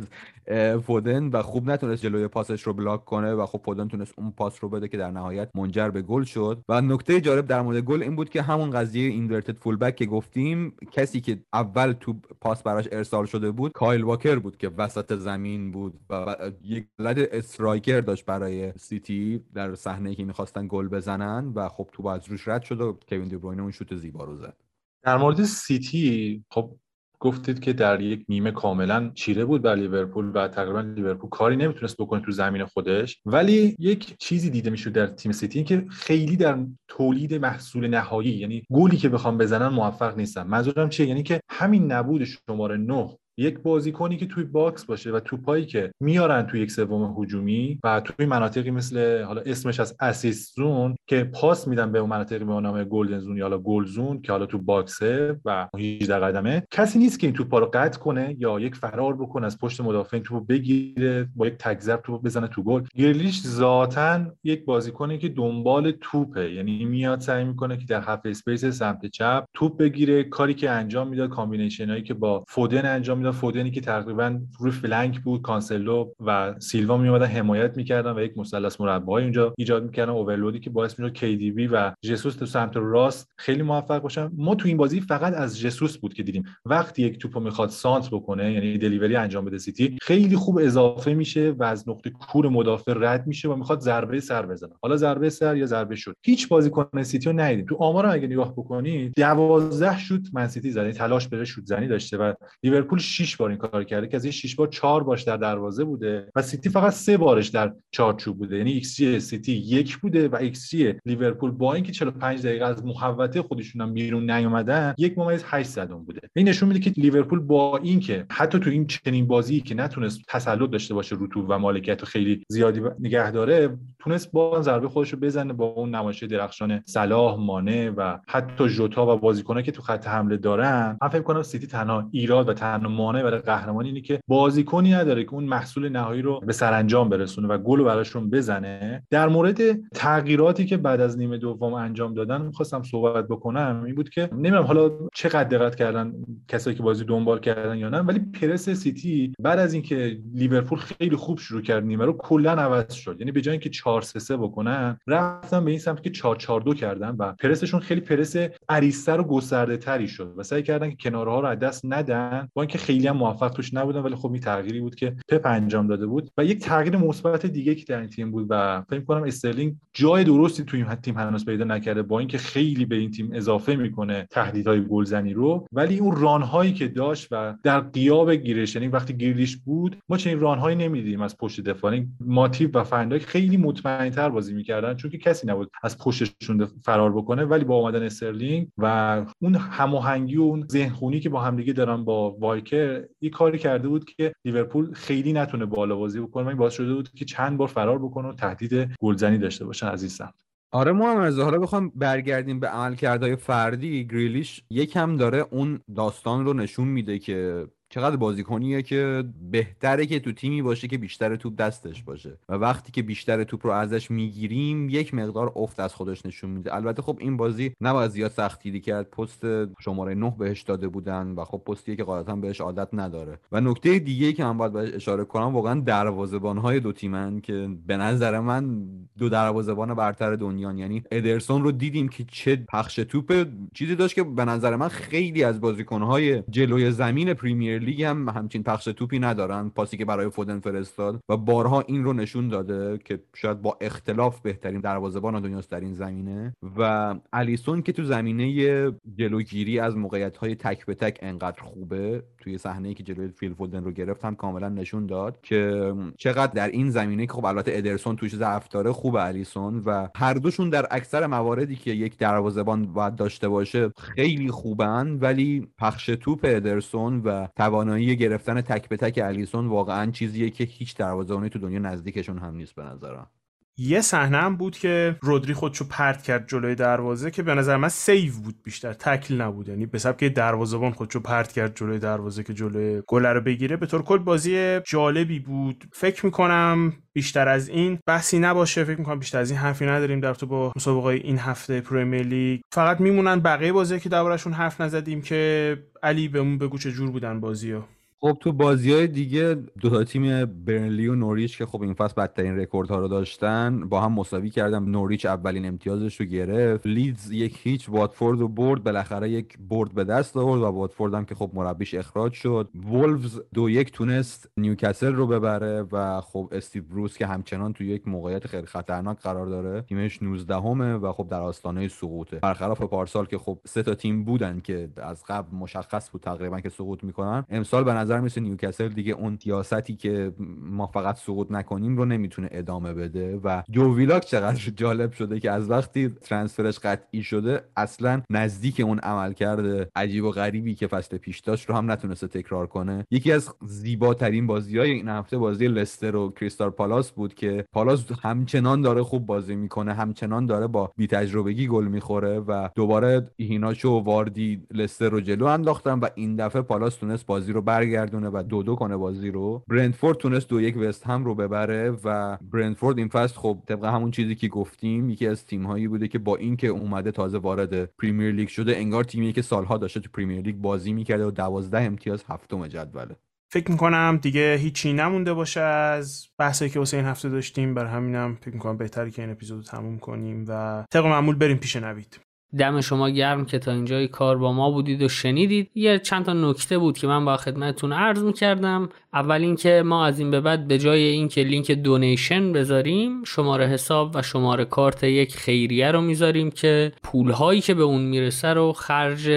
[0.80, 4.58] فودن و خوب نتونست جلوی پاسش رو بلاک کنه و خب فودن تونست اون پاس
[4.60, 6.62] رو بده که در نهایت منجر به گل شد.
[6.68, 10.76] و نکته جالب در مورد گل این بود که همون قضیه اینورتد فولبک که گفتیم
[10.92, 15.72] کسی که اول تو پاس براش ارسال شده بود کایل واکر بود که وسط زمین
[15.72, 21.68] بود و یک لد striker داشت برای سیتی در صحنه که می‌خواستن گل بزنن و
[21.68, 24.56] خب تو از روش رد شد و دیبروینه اون شوت زیبا رو زد.
[25.02, 26.76] در مورد سیتی خب
[27.20, 31.96] گفتید که در یک نیمه کاملا چیره بود بر لیورپول و تقریبا لیورپول کاری نمی‌تونست
[31.98, 33.20] بکنه تو زمین خودش.
[33.26, 36.58] ولی یک چیزی دیده می‌شد در تیم سیتی که خیلی در
[36.88, 40.42] تولید محصول نهایی یعنی گلی که بخوام بزنن موفق نیستن.
[40.42, 45.20] منظورم چیه؟ یعنی که همین نبود شماره 9 یک بازیکنی که توی box باشه و
[45.20, 50.54] توپایی که میارن توی یک سوم هجومی و توی مناطقی مثل حالا اسمش از assist
[50.54, 54.22] zone که پاس میدن به اون مناطقی به نام golden zone یا حالا goal zone
[54.22, 56.62] که حالا تو box ه و 18 قدمه.
[56.70, 60.18] کسی نیست که این توپا رو قطع کنه یا یک فرار بکنه از پشت مدافع
[60.18, 62.82] توپو بگیره با یک تک ضرب توپو بزنه تو گل.
[62.94, 68.64] گریلیش ذاتا یک بازیکنی که دنبال توپه یعنی میاد سعی می‌کنه که در half space
[68.64, 70.24] سمت چپ توپ بگیره.
[70.24, 75.20] کاری که انجام می‌داد combination هایی که با فودن انجام فودنی که تقریبا روی flank
[75.20, 80.10] بود کانسلو و سیلوا می اومدن حمایت می‌کردن و یک مثلث مربعی اونجا ایجاد می‌کردن.
[80.10, 84.30] overload ی که باعث می‌شد KDB و جسوس تو سمت راست خیلی موفق باشن.
[84.36, 86.44] ما تو این بازی فقط از جسوس بود که دیدیم.
[86.64, 91.54] وقتی یک توپو می‌خواد سانتر بکنه یعنی delivery انجام بده سیتی خیلی خوب اضافه میشه
[91.58, 94.72] و از نقطه کور مدافع رد میشه و می‌خواد ضربه سر بزنه.
[94.82, 97.66] حالا ضربه سر یا ضربه شوت هیچ بازیکن سیتی رو ندیدیم.
[97.66, 102.32] تو آمار اگه نگاه بکنید 12 شوت من‌سیتی زدن تلاش برای شوت زنی داشته و
[102.62, 105.84] لیورپول 6 بار این کار کرده که از این 6 بار 4 باش در دروازه
[105.84, 108.56] بوده و سیتی فقط سه بارش در چارچوب بوده.
[108.56, 113.82] یعنی ایکس سیتی یک بوده و ایکس لیورپول با اینکه 45 دقیقه از محوطه خودشون
[113.82, 116.20] هم بیرون نیومدن یک ممیز 8 دهم بوده.
[116.36, 120.70] این نشون میده که لیورپول با اینکه حتی تو این چنین بازی که نتونست تسلط
[120.70, 125.52] داشته باشه رو و مالکیت خیلی زیادی نگه داره تونست با ضربه خودش رو بزنه
[125.52, 130.36] با اون نمایش درخشان صلاح مانه و حتی ژوتا و بازیکنایی که تو خط حمله
[130.36, 130.98] دارن.
[131.02, 135.24] من فکر کنم سیتی تنها ایراد و تنها مانع برای قهرمانی اینه که بازیکنی نداره
[135.24, 139.02] که اون محصول نهایی رو به سرانجام برسونه و گل براشون بزنه.
[139.10, 143.82] در مورد تغییراتی که بعد از نیمه دوم انجام دادن می‌خواستم صحبت بکنم.
[143.86, 146.12] این بود که نمی‌دونم حالا چقدر دقت کردن
[146.48, 151.16] کسایی که بازی دنبال کردن یا نه ولی پرس سیتی بعد از اینکه لیورپول خیلی
[151.16, 153.16] خوب شروع کرد نیمه رو کلا عوض شد.
[153.18, 156.60] یعنی به جای اینکه 4 3 3 بکنن رفتن به این سمت که 4 4
[156.60, 158.36] 2 کردن و پرسشون خیلی پرس
[158.68, 162.48] عریض‌تر و گسترده تری شد و سعی کردن که کنارها رو از دست ندن.
[162.54, 166.06] با اینکه هم موفق توش نبودن ولی خب این تغییری بود که پپ انجام داده
[166.06, 166.30] بود.
[166.38, 170.24] و یک تغییر مثبت دیگه که در این تیم بود و فکر کنم استرلینگ جای
[170.24, 174.26] درستی توی این تیم هنوز پیدا نکرده با اینکه خیلی به این تیم اضافه می‌کنه
[174.30, 175.66] تهدیدهای گلزنی رو.
[175.72, 180.16] ولی اون run هایی که داشت و در غیاب گریلیش یعنی وقتی گریلیش بود ما
[180.16, 181.94] چنین run هایی نمیدیم از پشت دفاع.
[181.94, 186.64] یعنی ماتیپ و فن دایک خیلی مطمئنتر بازی می‌کردن چون که کسی نبود از پشتشون
[186.84, 187.44] فرار بکنه.
[187.44, 192.30] ولی با اومدن استرلینگ و اون هماهنگی و اون ذهنخونی که با همدیگه دارن با
[192.30, 192.85] واکر
[193.20, 196.48] یه کاری کرده بود که لیورپول خیلی نتونه بالا بازی بکنه.
[196.48, 200.32] این باعث شده بود که چند بار فرار بکنه و تهدید گلزنی داشته باشن عزیزم
[200.72, 204.06] آره محمد حالا بخوام برگردیم به عملکردهای فردی.
[204.06, 210.32] گریلیش یکم داره اون داستان رو نشون میده که چقدر بازیکنیه که بهتره که تو
[210.32, 212.38] تیمی باشه که بیشتر توپ دستش باشه.
[212.48, 216.74] و وقتی که بیشتر توپ رو ازش می‌گیریم یک مقدار افت از خودش نشون میده.
[216.74, 219.10] البته خب این بازی نباید زیاد سختگیری کرد.
[219.10, 219.44] پست
[219.80, 223.38] شماره 9 بهش داده بودن و خب پستیه که قاعدتا بهش عادت نداره.
[223.52, 227.68] و نکته دیگه که من باید بهش اشاره کنم واقعا دروازه‌بان های دو تیمن که
[227.86, 228.86] به نظر من
[229.18, 234.24] دو دروازه‌بان برتر دنیا یعنی ادرسون رو دیدیم که چه پخش توپ چیزی داشت که
[234.24, 239.68] به نظر من خیلی از بازیکن‌های جلوی زمین پریمیر لیگ هم همچین پخش توپی ندارن
[239.68, 244.40] پاسی که برای فودن فرستاد و بارها این رو نشون داده که شاید با اختلاف
[244.40, 250.86] بهترین دروازه‌بان دنیاست در این زمینه و الیسون که تو زمینه جلوگیری از موقعیت تک
[250.86, 255.06] به تک انقدر خوبه توی صحنه که جلوی فیل فودن رو گرفت هم کاملا نشون
[255.06, 259.82] داد که چقدر در این زمینه که خب البته ادرسون توش ضعف داره خوبه الیسون
[259.86, 265.68] و هر دوشون در اکثر مواردی که یک دروازه‌بان باید داشته باشه خیلی خوبن ولی
[265.78, 271.48] پخش توپ ادرسون و توانایی گرفتن تک به تک الیسون واقعا چیزیه که هیچ دروازه‌بانی
[271.48, 273.30] تو دنیا نزدیکشون هم نیست به نظرم.
[273.78, 277.88] یه صحنه هم بود که رودری خودشو پرت کرد جلوی دروازه که به نظر من
[277.88, 279.68] save بود بیشتر تکل نبود.
[279.68, 283.76] یعنی به سبک دروازه‌بان خودشو پرت کرد جلوی دروازه که جلوی گل رو بگیره.
[283.76, 285.84] به طور کل بازی جالبی بود.
[285.92, 288.84] فکر می‌کنم بیشتر از این بحثی نباشه.
[288.84, 292.60] فکر می‌کنم بیشتر از این حرفی نداریم در رابطه با مسابقه این هفته پرمیر لیگ.
[292.74, 297.40] فقط میمونن بقیه بازی که دربارشون حرف نزدیم که علی بهمون بگو چه جور بودن
[297.40, 297.80] بازیا
[298.20, 302.14] خب تو بازی های دیگه دو تا تیم برنلی و نوریچ که خب این فصل
[302.22, 304.84] بدترین رکورد ها رو داشتن با هم مساوی کردن.
[304.84, 306.86] نوریچ اولین امتیازش رو گرفت.
[306.86, 308.82] لیدز یک هیچ واتفورد رو برد.
[308.82, 312.68] بالاخره یک برد به دست آورد و واتفورد هم که خب مربیش اخراج شد.
[312.74, 318.08] وولفز دو یک تونست نیوکاسل رو ببره و خب استیو بروس که همچنان تو یک
[318.08, 322.38] موقعیت خیلی خطرناک قرار داره تیمش 19 همه و خب در آستانه سقوطه.
[322.38, 326.68] برخلاف پارسال که خب سه تا تیم بودن که از قبل مشخص بود تقریبا که
[326.68, 331.96] سقوط می‌کنن امسال به نظر میرسه نیوکاسل دیگه اون سیاستی که ما فقط سقوط نکنیم
[331.96, 337.22] رو نمی‌تونه ادامه بده و جو ویلاک چقدر جالب شده که از وقتی ترانسفرش قطعی
[337.22, 341.90] شده اصلا نزدیک اون عمل کرده عجیب و غریبی که فصل پیش داشت رو هم
[341.90, 343.06] نتونسته تکرار کنه.
[343.10, 348.04] یکی از زیباترین بازی های این هفته بازی لستر و کریستال پالاس بود که پالاس
[348.22, 353.90] همچنان داره خوب بازی می‌کنه همچنان داره با بی تجربگی گل می‌خوره و دوباره هیناچو
[353.90, 357.62] و واردی لستر رو جلو انداختن و این دفعه پالاس تونست بازی رو
[357.96, 361.90] برگردونه و دو دو کنه بازی رو برندفورد تونست دو یک وست هم رو ببره
[362.04, 366.08] و برندفورد این فصل خب طبق همون چیزی که گفتیم یکی از تیم هایی بوده
[366.08, 370.10] که با اینکه اومده تازه وارد پریمیر لیگ شده انگار تیمی که سالها داشته تو
[370.14, 373.16] پریمیر لیگ بازی می‌کرده و دوازده امتیاز هفتم جدوله
[373.52, 377.74] فکر می‌کنم دیگه هیچی نمونده باشه از بحثی که این هفته داشتیم.
[377.74, 381.76] بر همینم فکر می‌کنم بهتری که این اپیزود تموم کنیم و طبق معمول بریم پیش
[381.76, 382.25] نوید.
[382.58, 385.70] دم شما گرم که تا اینجای کار با ما بودید و شنیدید.
[385.74, 388.88] یه چند تا نکته بود که من با خدمتتون عرض می‌کردم.
[389.14, 394.10] اول اینکه ما از این به بعد به جای اینکه لینک دونیشن بذاریم شماره حساب
[394.14, 399.30] و شماره کارت یک خیریه رو می‌ذاریم که پولهایی که به اون می‌رسه رو خرج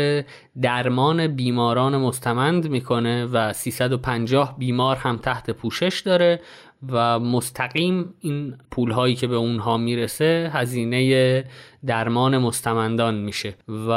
[0.62, 6.41] درمان بیماران مستمند می‌کنه و 350 بیمار هم تحت پوشش داره.
[6.91, 11.45] و مستقیم این پول هایی که به اونها می‌رسه هزینه
[11.86, 13.55] درمان مستمندان میشه
[13.88, 13.91] و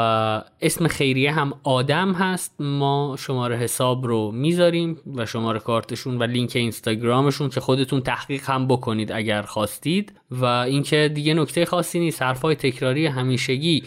[0.61, 2.55] اسم خیریه هم آدم هست.
[2.59, 8.67] ما شماره حساب رو می‌ذاریم و شماره کارتشون و لینک اینستاگرامشون که خودتون تحقیق هم
[8.67, 10.13] بکنید اگر خواستید.
[10.31, 13.83] و اینکه دیگه نکته خاصی نیست حرفای تکراری همیشگی.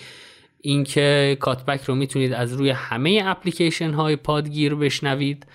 [0.61, 5.47] اینکه کاتبک رو می‌تونید از روی همه اپلیکیشن های پادگیر بشنوید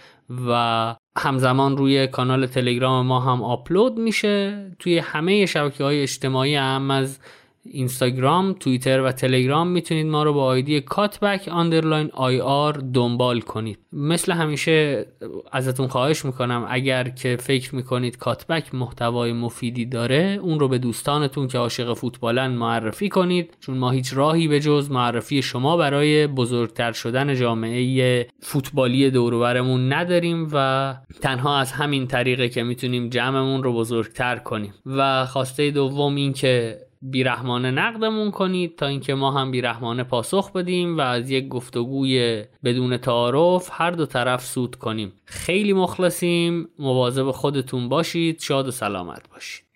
[0.47, 4.65] و همزمان روی کانال تلگرام ما هم آپلود میشه.
[4.79, 7.19] توی همه شبکه های اجتماعی هم از
[7.65, 13.79] اینستاگرام، توییتر و تلگرام می‌تونید ما رو با آیدی کاتبک underline ir دنبال کنید.
[13.93, 15.05] مثل همیشه
[15.51, 21.47] ازتون خواهش می‌کنم اگر که فکر می‌کنید کاتبک محتوای مفیدی داره اون رو به دوستانتون
[21.47, 26.91] که عاشق فوتبالن معرفی کنید چون ما هیچ راهی به جز معرفی شما برای بزرگتر
[26.91, 34.35] شدن جامعه فوتبالی دوروبرمون نداریم و تنها از همین طریقه که می‌تونیم جمعمون رو بزرگتر
[34.35, 34.73] کنیم.
[34.85, 40.97] و خواسته دوم این که بیرحمانه نقدمون کنید تا اینکه ما هم بیرحمانه پاسخ بدیم
[40.97, 45.13] و از یک گفتگوی بدون تعارف هر دو طرف سود کنیم.
[45.25, 46.67] خیلی مخلصیم.
[46.79, 48.39] مواظب خودتون باشید.
[48.39, 49.70] شاد و سلامت باشید.